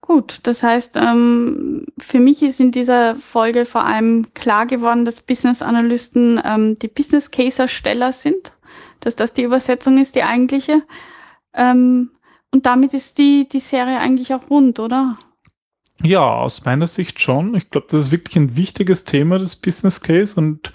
Gut, 0.00 0.40
das 0.44 0.62
heißt, 0.62 0.96
ähm, 0.96 1.84
für 1.98 2.18
mich 2.18 2.42
ist 2.42 2.60
in 2.60 2.70
dieser 2.70 3.16
Folge 3.16 3.66
vor 3.66 3.84
allem 3.84 4.32
klar 4.32 4.64
geworden, 4.64 5.04
dass 5.04 5.20
Business 5.20 5.60
Analysten 5.60 6.40
ähm, 6.44 6.78
die 6.78 6.88
Business 6.88 7.30
Case 7.30 7.60
Ersteller 7.60 8.12
sind, 8.12 8.52
dass 9.00 9.16
das 9.16 9.34
die 9.34 9.42
Übersetzung 9.42 9.98
ist, 9.98 10.14
die 10.14 10.22
eigentliche. 10.22 10.82
Ähm, 11.52 12.10
und 12.52 12.66
damit 12.66 12.94
ist 12.94 13.18
die, 13.18 13.48
die 13.48 13.60
Serie 13.60 13.98
eigentlich 13.98 14.32
auch 14.34 14.48
rund, 14.50 14.80
oder? 14.80 15.16
Ja, 16.02 16.20
aus 16.20 16.64
meiner 16.64 16.86
Sicht 16.86 17.20
schon. 17.20 17.54
Ich 17.54 17.70
glaube, 17.70 17.88
das 17.90 18.00
ist 18.00 18.12
wirklich 18.12 18.36
ein 18.36 18.56
wichtiges 18.56 19.04
Thema, 19.04 19.38
das 19.38 19.56
Business 19.56 20.00
Case. 20.00 20.38
Und 20.38 20.72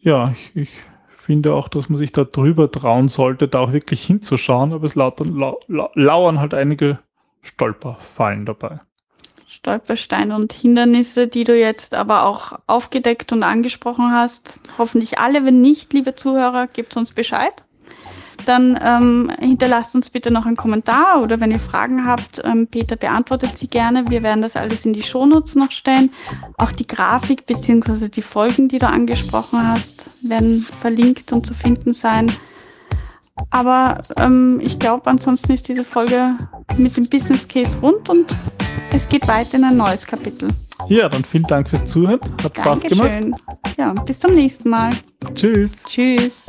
ja, 0.00 0.32
ich, 0.32 0.62
ich 0.62 0.70
finde 1.18 1.54
auch, 1.54 1.68
dass 1.68 1.88
man 1.88 1.98
sich 1.98 2.12
da 2.12 2.24
drüber 2.24 2.70
trauen 2.70 3.08
sollte, 3.08 3.48
da 3.48 3.60
auch 3.60 3.72
wirklich 3.72 4.02
hinzuschauen. 4.04 4.72
Aber 4.72 4.86
es 4.86 4.94
lautern, 4.94 5.36
lau, 5.36 5.60
lau, 5.68 5.90
lauern 5.94 6.40
halt 6.40 6.54
einige 6.54 6.98
Stolperfallen 7.42 8.46
dabei. 8.46 8.80
Stolpersteine 9.46 10.34
und 10.34 10.54
Hindernisse, 10.54 11.28
die 11.28 11.44
du 11.44 11.56
jetzt 11.56 11.94
aber 11.94 12.24
auch 12.24 12.58
aufgedeckt 12.66 13.32
und 13.32 13.42
angesprochen 13.42 14.10
hast. 14.10 14.58
Hoffentlich 14.78 15.18
alle. 15.18 15.44
Wenn 15.44 15.60
nicht, 15.60 15.92
liebe 15.92 16.14
Zuhörer, 16.14 16.66
gebt 16.66 16.96
uns 16.96 17.12
Bescheid. 17.12 17.64
Dann 18.46 18.78
ähm, 18.82 19.30
hinterlasst 19.38 19.94
uns 19.94 20.10
bitte 20.10 20.32
noch 20.32 20.46
einen 20.46 20.56
Kommentar 20.56 21.22
oder 21.22 21.40
wenn 21.40 21.50
ihr 21.50 21.58
Fragen 21.58 22.06
habt, 22.06 22.42
ähm, 22.44 22.66
Peter 22.66 22.96
beantwortet 22.96 23.58
sie 23.58 23.68
gerne. 23.68 24.08
Wir 24.08 24.22
werden 24.22 24.42
das 24.42 24.56
alles 24.56 24.84
in 24.84 24.92
die 24.92 25.02
Shownotes 25.02 25.54
noch 25.54 25.70
stellen. 25.70 26.10
Auch 26.58 26.72
die 26.72 26.86
Grafik 26.86 27.46
bzw. 27.46 28.08
die 28.08 28.22
Folgen, 28.22 28.68
die 28.68 28.78
du 28.78 28.88
angesprochen 28.88 29.66
hast, 29.66 30.10
werden 30.22 30.62
verlinkt 30.62 31.32
und 31.32 31.46
zu 31.46 31.54
finden 31.54 31.92
sein. 31.92 32.32
Aber 33.50 34.02
ähm, 34.18 34.60
ich 34.62 34.78
glaube, 34.78 35.08
ansonsten 35.10 35.52
ist 35.52 35.68
diese 35.68 35.84
Folge 35.84 36.36
mit 36.76 36.96
dem 36.96 37.08
Business 37.08 37.48
Case 37.48 37.78
rund 37.80 38.08
und 38.08 38.36
es 38.92 39.08
geht 39.08 39.26
weiter 39.26 39.56
in 39.56 39.64
ein 39.64 39.76
neues 39.76 40.06
Kapitel. 40.06 40.48
Ja, 40.88 41.08
dann 41.08 41.24
vielen 41.24 41.44
Dank 41.44 41.68
fürs 41.68 41.86
Zuhören. 41.86 42.20
Hat 42.42 42.56
Spaß 42.56 42.80
gemacht. 42.82 43.08
Dankeschön. 43.08 43.36
Ja, 43.78 43.92
bis 43.92 44.18
zum 44.18 44.34
nächsten 44.34 44.68
Mal. 44.68 44.90
Tschüss. 45.34 45.82
Tschüss. 45.84 46.44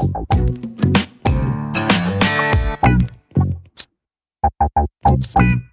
Thank 4.75 4.89
you. 5.39 5.72